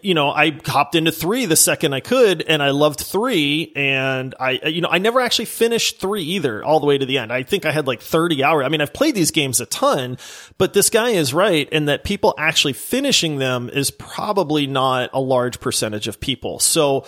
You 0.00 0.14
know, 0.14 0.30
I 0.30 0.58
hopped 0.64 0.94
into 0.94 1.12
3 1.12 1.44
the 1.44 1.56
second 1.56 1.92
I 1.92 2.00
could 2.00 2.40
and 2.40 2.62
I 2.62 2.70
loved 2.70 3.00
3 3.00 3.72
and 3.76 4.34
I, 4.40 4.52
you 4.64 4.80
know, 4.80 4.88
I 4.90 4.96
never 4.96 5.20
actually 5.20 5.44
finished 5.44 6.00
3 6.00 6.22
either 6.22 6.64
all 6.64 6.80
the 6.80 6.86
way 6.86 6.96
to 6.96 7.04
the 7.04 7.18
end. 7.18 7.30
I 7.30 7.42
think 7.42 7.66
I 7.66 7.72
had 7.72 7.86
like 7.86 8.00
30 8.00 8.42
hours. 8.42 8.64
I 8.64 8.70
mean, 8.70 8.80
I've 8.80 8.94
played 8.94 9.14
these 9.14 9.32
games 9.32 9.60
a 9.60 9.66
ton, 9.66 10.16
but 10.56 10.72
this 10.72 10.88
guy 10.88 11.10
is 11.10 11.34
right 11.34 11.68
in 11.68 11.84
that 11.86 12.04
people 12.04 12.34
actually 12.38 12.72
finishing 12.72 13.36
them 13.36 13.68
is 13.68 13.90
probably 13.90 14.66
not 14.66 15.10
a 15.12 15.20
large 15.20 15.60
percentage 15.60 16.08
of 16.08 16.20
people. 16.20 16.58
So 16.58 17.04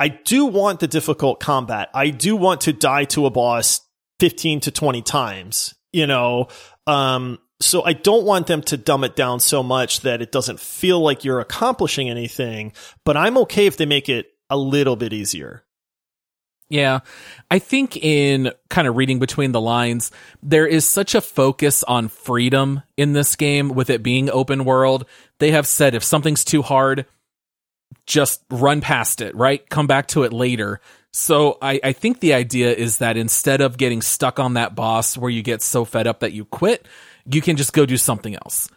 I 0.00 0.08
do 0.08 0.46
want 0.46 0.80
the 0.80 0.88
difficult 0.88 1.38
combat. 1.38 1.88
I 1.94 2.10
do 2.10 2.34
want 2.34 2.62
to 2.62 2.72
die 2.72 3.04
to 3.04 3.26
a 3.26 3.30
boss 3.30 3.80
15 4.18 4.58
to 4.60 4.72
20 4.72 5.02
times, 5.02 5.74
you 5.92 6.08
know, 6.08 6.48
um, 6.88 7.38
so 7.60 7.84
I 7.84 7.92
don't 7.92 8.24
want 8.24 8.46
them 8.46 8.62
to 8.62 8.76
dumb 8.76 9.04
it 9.04 9.16
down 9.16 9.40
so 9.40 9.62
much 9.62 10.00
that 10.00 10.20
it 10.20 10.32
doesn't 10.32 10.60
feel 10.60 11.00
like 11.00 11.24
you're 11.24 11.40
accomplishing 11.40 12.10
anything, 12.10 12.72
but 13.04 13.16
I'm 13.16 13.38
okay 13.38 13.66
if 13.66 13.76
they 13.76 13.86
make 13.86 14.08
it 14.08 14.32
a 14.50 14.56
little 14.56 14.96
bit 14.96 15.12
easier. 15.12 15.64
Yeah. 16.68 17.00
I 17.50 17.58
think 17.58 17.96
in 17.96 18.50
kind 18.70 18.88
of 18.88 18.96
reading 18.96 19.18
between 19.18 19.52
the 19.52 19.60
lines, 19.60 20.10
there 20.42 20.66
is 20.66 20.84
such 20.84 21.14
a 21.14 21.20
focus 21.20 21.84
on 21.84 22.08
freedom 22.08 22.82
in 22.96 23.12
this 23.12 23.36
game 23.36 23.68
with 23.68 23.90
it 23.90 24.02
being 24.02 24.30
open 24.30 24.64
world. 24.64 25.06
They 25.38 25.50
have 25.52 25.66
said 25.66 25.94
if 25.94 26.02
something's 26.02 26.44
too 26.44 26.62
hard, 26.62 27.06
just 28.06 28.42
run 28.50 28.80
past 28.80 29.20
it, 29.20 29.34
right? 29.36 29.68
Come 29.68 29.86
back 29.86 30.08
to 30.08 30.24
it 30.24 30.32
later. 30.32 30.80
So 31.12 31.58
I, 31.62 31.80
I 31.84 31.92
think 31.92 32.20
the 32.20 32.34
idea 32.34 32.72
is 32.72 32.98
that 32.98 33.16
instead 33.16 33.60
of 33.60 33.76
getting 33.76 34.02
stuck 34.02 34.40
on 34.40 34.54
that 34.54 34.74
boss 34.74 35.16
where 35.16 35.30
you 35.30 35.42
get 35.42 35.62
so 35.62 35.84
fed 35.84 36.06
up 36.06 36.20
that 36.20 36.32
you 36.32 36.44
quit, 36.44 36.88
you 37.30 37.40
can 37.40 37.56
just 37.56 37.72
go 37.72 37.86
do 37.86 37.96
something 37.96 38.34
else. 38.34 38.68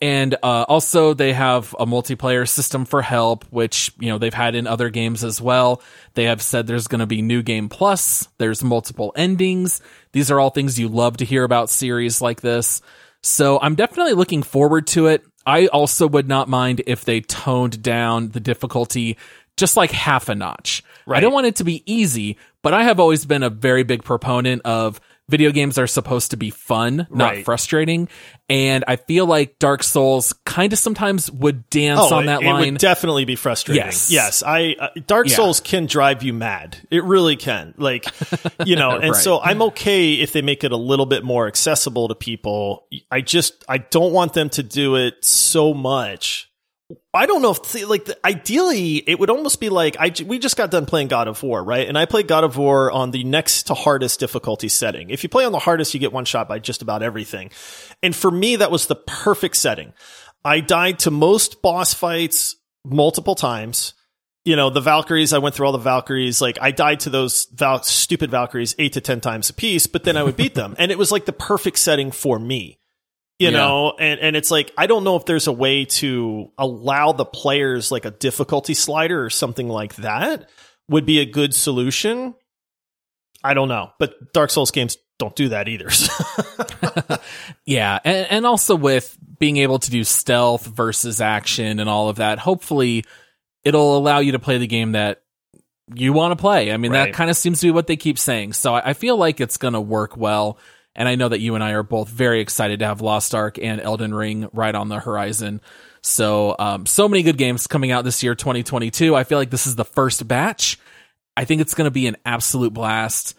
And 0.00 0.34
uh, 0.42 0.64
also, 0.68 1.14
they 1.14 1.32
have 1.32 1.74
a 1.78 1.86
multiplayer 1.86 2.48
system 2.48 2.84
for 2.84 3.00
help, 3.00 3.44
which 3.50 3.92
you 3.98 4.08
know 4.08 4.18
they've 4.18 4.34
had 4.34 4.54
in 4.54 4.66
other 4.66 4.90
games 4.90 5.22
as 5.24 5.40
well. 5.40 5.82
They 6.14 6.24
have 6.24 6.42
said 6.42 6.66
there's 6.66 6.88
going 6.88 6.98
to 6.98 7.06
be 7.06 7.22
new 7.22 7.42
game 7.42 7.68
plus. 7.68 8.28
There's 8.38 8.62
multiple 8.64 9.12
endings. 9.16 9.80
These 10.12 10.30
are 10.30 10.40
all 10.40 10.50
things 10.50 10.78
you 10.78 10.88
love 10.88 11.18
to 11.18 11.24
hear 11.24 11.44
about 11.44 11.70
series 11.70 12.20
like 12.20 12.40
this. 12.40 12.82
So 13.22 13.58
I'm 13.62 13.76
definitely 13.76 14.12
looking 14.12 14.42
forward 14.42 14.86
to 14.88 15.06
it. 15.06 15.24
I 15.46 15.68
also 15.68 16.06
would 16.08 16.28
not 16.28 16.48
mind 16.48 16.82
if 16.86 17.04
they 17.04 17.20
toned 17.20 17.82
down 17.82 18.30
the 18.30 18.40
difficulty 18.40 19.16
just 19.56 19.76
like 19.76 19.92
half 19.92 20.28
a 20.28 20.34
notch. 20.34 20.82
I 21.06 21.20
don't 21.20 21.32
want 21.32 21.46
it 21.46 21.56
to 21.56 21.64
be 21.64 21.82
easy, 21.86 22.38
but 22.62 22.74
I 22.74 22.82
have 22.82 22.98
always 22.98 23.24
been 23.24 23.42
a 23.42 23.50
very 23.50 23.84
big 23.84 24.02
proponent 24.02 24.62
of 24.64 25.00
video 25.28 25.50
games 25.52 25.78
are 25.78 25.86
supposed 25.86 26.32
to 26.32 26.36
be 26.36 26.50
fun, 26.50 27.06
not 27.10 27.32
Right. 27.32 27.44
frustrating. 27.44 28.08
And 28.50 28.84
I 28.86 28.96
feel 28.96 29.24
like 29.24 29.58
Dark 29.58 29.82
Souls 29.82 30.34
kind 30.44 30.72
of 30.74 30.78
sometimes 30.78 31.30
would 31.30 31.70
dance 31.70 31.98
Oh, 32.02 32.16
on 32.16 32.26
that 32.26 32.42
it, 32.42 32.46
it 32.46 32.50
line. 32.50 32.72
would 32.74 32.80
definitely 32.80 33.24
be 33.24 33.34
frustrating. 33.36 33.84
Yes. 33.84 34.10
Yes. 34.10 34.42
I, 34.42 34.76
uh, 34.78 34.88
Dark 35.06 35.28
Yeah. 35.28 35.36
Souls 35.36 35.60
can 35.60 35.86
drive 35.86 36.22
you 36.22 36.34
mad. 36.34 36.76
It 36.90 37.04
really 37.04 37.36
can. 37.36 37.72
Like, 37.78 38.04
you 38.66 38.76
know, 38.76 38.90
and 38.90 39.12
Right. 39.12 39.22
so 39.22 39.40
I'm 39.40 39.62
okay 39.62 40.12
if 40.14 40.32
they 40.32 40.42
make 40.42 40.62
it 40.62 40.72
a 40.72 40.76
little 40.76 41.06
bit 41.06 41.24
more 41.24 41.46
accessible 41.46 42.08
to 42.08 42.14
people. 42.14 42.86
I 43.10 43.22
just, 43.22 43.64
I 43.66 43.78
don't 43.78 44.12
want 44.12 44.34
them 44.34 44.50
to 44.50 44.62
do 44.62 44.96
it 44.96 45.24
so 45.24 45.72
much. 45.72 46.50
I 47.12 47.26
don't 47.26 47.42
know 47.42 47.52
if 47.52 47.64
see, 47.66 47.84
like 47.84 48.06
the, 48.06 48.26
ideally 48.26 48.96
it 48.96 49.18
would 49.18 49.30
almost 49.30 49.60
be 49.60 49.68
like 49.68 49.96
I 49.98 50.12
we 50.24 50.38
just 50.38 50.56
got 50.56 50.70
done 50.70 50.86
playing 50.86 51.08
God 51.08 51.28
of 51.28 51.42
War, 51.42 51.62
right? 51.62 51.88
And 51.88 51.96
I 51.96 52.06
played 52.06 52.28
God 52.28 52.44
of 52.44 52.56
War 52.56 52.90
on 52.90 53.10
the 53.10 53.24
next 53.24 53.64
to 53.64 53.74
hardest 53.74 54.20
difficulty 54.20 54.68
setting. 54.68 55.10
If 55.10 55.22
you 55.22 55.28
play 55.28 55.44
on 55.44 55.52
the 55.52 55.58
hardest, 55.58 55.94
you 55.94 56.00
get 56.00 56.12
one 56.12 56.24
shot 56.24 56.48
by 56.48 56.58
just 56.58 56.82
about 56.82 57.02
everything. 57.02 57.50
And 58.02 58.14
for 58.14 58.30
me, 58.30 58.56
that 58.56 58.70
was 58.70 58.86
the 58.86 58.96
perfect 58.96 59.56
setting. 59.56 59.92
I 60.44 60.60
died 60.60 61.00
to 61.00 61.10
most 61.10 61.62
boss 61.62 61.94
fights 61.94 62.56
multiple 62.84 63.34
times. 63.34 63.94
You 64.44 64.56
know, 64.56 64.68
the 64.68 64.82
Valkyries, 64.82 65.32
I 65.32 65.38
went 65.38 65.54
through 65.54 65.66
all 65.66 65.72
the 65.72 65.78
Valkyries. 65.78 66.42
Like, 66.42 66.58
I 66.60 66.70
died 66.70 67.00
to 67.00 67.10
those 67.10 67.46
Val- 67.46 67.82
stupid 67.82 68.30
Valkyries 68.30 68.74
eight 68.78 68.92
to 68.92 69.00
10 69.00 69.22
times 69.22 69.48
a 69.48 69.54
piece, 69.54 69.86
but 69.86 70.04
then 70.04 70.18
I 70.18 70.22
would 70.22 70.36
beat 70.36 70.54
them. 70.54 70.76
And 70.84 70.92
it 70.92 70.98
was 70.98 71.10
like 71.10 71.24
the 71.24 71.32
perfect 71.32 71.78
setting 71.78 72.10
for 72.10 72.38
me. 72.38 72.78
You 73.38 73.48
Yeah. 73.48 73.56
know, 73.56 73.94
and, 73.98 74.20
and 74.20 74.36
it's 74.36 74.50
like, 74.50 74.72
I 74.78 74.86
don't 74.86 75.02
know 75.04 75.16
if 75.16 75.24
there's 75.26 75.46
a 75.48 75.52
way 75.52 75.84
to 75.86 76.50
allow 76.56 77.12
the 77.12 77.24
players 77.24 77.90
like 77.90 78.04
a 78.04 78.10
difficulty 78.12 78.74
slider 78.74 79.24
or 79.24 79.30
something 79.30 79.68
like 79.68 79.96
that 79.96 80.48
would 80.88 81.04
be 81.06 81.18
a 81.20 81.24
good 81.26 81.54
solution. 81.54 82.34
I 83.42 83.54
don't 83.54 83.68
know, 83.68 83.90
but 83.98 84.32
Dark 84.32 84.50
Souls 84.50 84.70
games 84.70 84.96
don't 85.18 85.34
do 85.36 85.48
that 85.50 85.68
either. 85.68 85.88
Yeah, 87.66 87.98
and, 88.04 88.26
and 88.30 88.46
also 88.46 88.76
with 88.76 89.16
being 89.38 89.56
able 89.58 89.78
to 89.78 89.90
do 89.90 90.04
stealth 90.04 90.66
versus 90.66 91.20
action 91.20 91.80
and 91.80 91.88
all 91.88 92.08
of 92.08 92.16
that, 92.16 92.38
hopefully 92.38 93.04
it'll 93.64 93.96
allow 93.96 94.18
you 94.18 94.32
to 94.32 94.38
play 94.38 94.58
the 94.58 94.66
game 94.66 94.92
that 94.92 95.22
you 95.94 96.12
want 96.12 96.32
to 96.32 96.36
play. 96.40 96.72
I 96.72 96.76
mean, 96.76 96.92
Right. 96.92 97.06
that 97.06 97.14
kind 97.14 97.30
of 97.30 97.36
seems 97.36 97.60
to 97.60 97.66
be 97.66 97.70
what 97.70 97.86
they 97.86 97.96
keep 97.96 98.18
saying. 98.18 98.52
So 98.52 98.74
I, 98.74 98.90
I 98.90 98.92
feel 98.92 99.16
like 99.16 99.40
it's 99.40 99.56
going 99.56 99.74
to 99.74 99.80
work 99.80 100.16
well. 100.16 100.58
And 100.96 101.08
I 101.08 101.16
know 101.16 101.28
that 101.28 101.40
you 101.40 101.54
and 101.54 101.64
I 101.64 101.72
are 101.72 101.82
both 101.82 102.08
very 102.08 102.40
excited 102.40 102.78
to 102.78 102.86
have 102.86 103.00
Lost 103.00 103.34
Ark 103.34 103.58
and 103.60 103.80
Elden 103.80 104.14
Ring 104.14 104.48
right 104.52 104.74
on 104.74 104.88
the 104.88 105.00
horizon. 105.00 105.60
So, 106.02 106.54
um, 106.58 106.86
so 106.86 107.08
many 107.08 107.22
good 107.22 107.38
games 107.38 107.66
coming 107.66 107.90
out 107.90 108.04
this 108.04 108.22
year, 108.22 108.34
2022. 108.34 109.16
I 109.16 109.24
feel 109.24 109.38
like 109.38 109.50
this 109.50 109.66
is 109.66 109.74
the 109.74 109.84
first 109.84 110.26
batch. 110.28 110.78
I 111.36 111.44
think 111.44 111.60
it's 111.60 111.74
going 111.74 111.86
to 111.86 111.90
be 111.90 112.06
an 112.06 112.16
absolute 112.24 112.72
blast. 112.72 113.34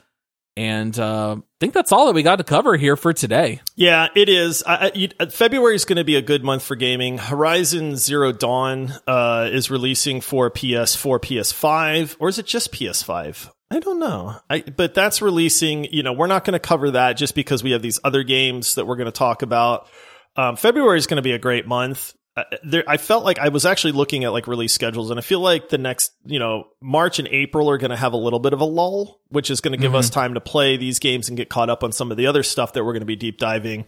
And 0.57 0.97
uh, 0.97 1.35
I 1.35 1.41
think 1.59 1.73
that's 1.73 1.91
all 1.91 2.05
that 2.05 2.15
we 2.15 2.23
got 2.23 2.37
to 2.37 2.43
cover 2.43 2.77
here 2.77 2.95
for 2.95 3.11
today. 3.11 3.61
Yeah, 3.75 4.07
it 4.15 4.29
is. 4.29 4.63
Uh, 4.65 4.89
February 5.29 5.75
is 5.75 5.83
going 5.83 5.97
to 5.97 6.05
be 6.05 6.15
a 6.15 6.21
good 6.21 6.43
month 6.43 6.63
for 6.63 6.75
gaming. 6.75 7.17
Horizon 7.17 7.97
Zero 7.97 8.31
Dawn 8.31 8.93
uh, 9.05 9.49
is 9.51 9.69
releasing 9.69 10.21
for 10.21 10.49
PS4, 10.49 11.19
PS5, 11.19 12.15
or 12.19 12.29
is 12.29 12.39
it 12.39 12.45
just 12.45 12.71
PS5? 12.71 13.51
I 13.75 13.79
don't 13.79 13.99
know. 13.99 14.37
I, 14.49 14.61
but 14.61 14.93
that's 14.93 15.21
releasing. 15.21 15.83
You 15.93 16.01
know, 16.01 16.13
we're 16.13 16.27
not 16.27 16.45
going 16.45 16.53
to 16.53 16.59
cover 16.59 16.91
that 16.91 17.17
just 17.17 17.35
because 17.35 17.61
we 17.61 17.71
have 17.71 17.81
these 17.81 17.99
other 18.05 18.23
games 18.23 18.75
that 18.75 18.87
we're 18.87 18.95
going 18.95 19.07
to 19.07 19.11
talk 19.11 19.41
about. 19.41 19.89
Um, 20.37 20.55
February 20.55 20.97
is 20.97 21.07
going 21.07 21.17
to 21.17 21.21
be 21.21 21.33
a 21.33 21.37
great 21.37 21.67
month. 21.67 22.13
Uh, 22.37 22.43
there, 22.63 22.85
I 22.87 22.95
felt 22.95 23.25
like 23.25 23.37
I 23.37 23.49
was 23.49 23.65
actually 23.65 23.91
looking 23.91 24.23
at 24.23 24.31
like 24.31 24.47
release 24.47 24.73
schedules, 24.73 25.11
and 25.11 25.19
I 25.19 25.21
feel 25.21 25.41
like 25.41 25.67
the 25.67 25.77
next, 25.77 26.13
you 26.25 26.39
know, 26.39 26.67
March 26.81 27.19
and 27.19 27.27
April 27.27 27.69
are 27.69 27.77
going 27.77 27.91
to 27.91 27.97
have 27.97 28.13
a 28.13 28.17
little 28.17 28.39
bit 28.39 28.53
of 28.53 28.61
a 28.61 28.65
lull, 28.65 29.19
which 29.27 29.51
is 29.51 29.59
going 29.59 29.73
to 29.73 29.77
give 29.77 29.93
us 29.93 30.09
time 30.09 30.35
to 30.35 30.41
play 30.41 30.77
these 30.77 30.99
games 30.99 31.27
and 31.27 31.35
get 31.35 31.49
caught 31.49 31.69
up 31.69 31.83
on 31.83 31.91
some 31.91 32.11
of 32.11 32.17
the 32.17 32.27
other 32.27 32.43
stuff 32.43 32.71
that 32.73 32.85
we're 32.85 32.93
going 32.93 33.01
to 33.01 33.05
be 33.05 33.17
deep 33.17 33.39
diving. 33.39 33.87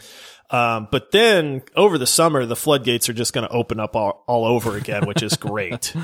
Um, 0.50 0.90
but 0.92 1.12
then 1.14 1.62
over 1.78 1.98
the 1.98 2.08
summer, 2.08 2.46
the 2.46 2.58
floodgates 2.58 3.08
are 3.08 3.14
just 3.14 3.32
going 3.32 3.48
to 3.48 3.54
open 3.54 3.80
up 3.80 3.96
all, 3.96 4.26
all 4.28 4.44
over 4.44 4.76
again, 4.76 5.08
which 5.08 5.24
is 5.24 5.38
great. 5.38 5.94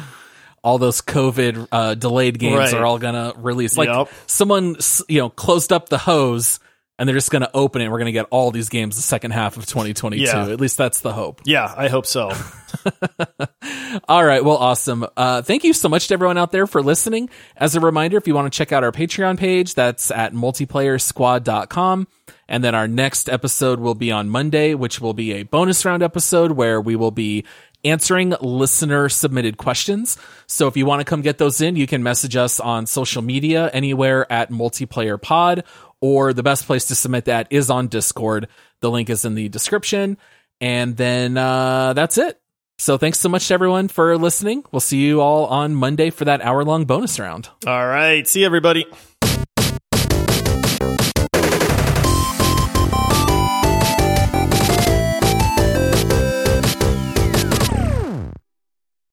all 0.64 0.78
those 0.78 1.02
COVID 1.02 1.68
uh, 1.72 1.94
delayed 1.96 2.40
games 2.40 2.58
Right. 2.58 2.74
are 2.74 2.86
all 2.86 2.98
gonna 3.00 3.34
release. 3.38 3.78
Like 3.78 3.90
Yep. 3.90 4.10
someone, 4.28 4.78
you 5.10 5.20
know, 5.20 5.30
closed 5.30 5.74
up 5.74 5.90
the 5.90 5.98
hose 5.98 6.60
and 6.98 7.10
they're 7.10 7.16
just 7.16 7.32
gonna 7.32 7.50
open 7.54 7.82
it. 7.82 7.86
and 7.86 7.92
We're 7.92 7.98
gonna 8.00 8.12
get 8.12 8.28
all 8.30 8.52
these 8.52 8.70
games 8.70 8.96
the 8.96 9.02
second 9.02 9.32
half 9.32 9.58
of 9.58 9.66
2022. 9.66 10.24
Yeah. 10.24 10.48
At 10.50 10.62
least 10.62 10.78
that's 10.78 11.02
the 11.02 11.12
hope. 11.12 11.42
yeah, 11.46 11.74
I 11.76 11.88
hope 11.90 12.06
so. 12.06 12.32
All 14.10 14.24
right. 14.26 14.44
Well, 14.44 14.58
awesome. 14.58 15.06
Uh, 15.16 15.42
thank 15.44 15.64
you 15.64 15.74
so 15.74 15.88
much 15.90 16.08
to 16.08 16.14
everyone 16.16 16.38
out 16.38 16.52
there 16.52 16.66
for 16.68 16.82
listening. 16.82 17.30
As 17.56 17.76
a 17.76 17.80
reminder, 17.80 18.18
if 18.18 18.28
you 18.28 18.34
want 18.36 18.52
to 18.52 18.58
check 18.58 18.72
out 18.72 18.84
our 18.84 18.92
Patreon 18.92 19.38
page, 19.38 19.76
that's 19.76 20.12
at 20.12 20.34
multiplayersquad.com. 20.34 22.08
And 22.48 22.64
then 22.64 22.76
our 22.76 22.88
next 22.88 23.30
episode 23.30 23.80
will 23.80 23.96
be 23.96 24.12
on 24.12 24.30
Monday, 24.30 24.74
which 24.74 25.00
will 25.00 25.14
be 25.14 25.34
a 25.34 25.44
bonus 25.44 25.86
round 25.86 26.04
episode 26.04 26.52
where 26.52 26.82
we 26.82 26.96
will 26.96 27.12
be 27.12 27.46
answering 27.84 28.34
listener 28.42 29.10
submitted 29.10 29.58
questions. 29.58 30.18
So 30.48 30.68
if 30.68 30.78
you 30.78 30.86
want 30.86 31.02
to 31.02 31.06
come 31.06 31.22
get 31.22 31.38
those 31.38 31.62
in, 31.62 31.76
you 31.76 31.88
can 31.88 32.04
message 32.04 32.36
us 32.36 32.60
on 32.60 32.86
social 32.86 33.22
media 33.22 33.70
anywhere 33.70 34.32
at 34.32 34.52
multiplayer 34.52 35.22
pod, 35.22 35.64
or 36.02 36.34
the 36.34 36.44
best 36.44 36.66
place 36.66 36.86
to 36.86 36.96
submit 36.96 37.26
that 37.26 37.48
is 37.50 37.70
on 37.70 37.88
Discord. 37.88 38.48
The 38.82 38.92
link 38.92 39.10
is 39.10 39.26
in 39.26 39.36
the 39.36 39.50
description. 39.50 40.18
And 40.60 40.96
then, 40.98 41.38
uh, 41.38 41.94
that's 41.94 42.18
it. 42.18 42.40
So 42.78 42.98
thanks 42.98 43.20
so 43.20 43.30
much 43.30 43.48
to 43.48 43.54
everyone 43.54 43.88
for 43.88 44.18
listening. 44.18 44.66
We'll 44.72 44.80
see 44.80 44.98
you 44.98 45.22
all 45.22 45.46
on 45.46 45.76
Monday 45.76 46.10
for 46.10 46.26
that 46.26 46.42
hour 46.42 46.66
long 46.66 46.86
bonus 46.86 47.20
round. 47.20 47.48
All 47.66 47.88
right. 47.88 48.28
See 48.28 48.44
everybody. 48.44 48.86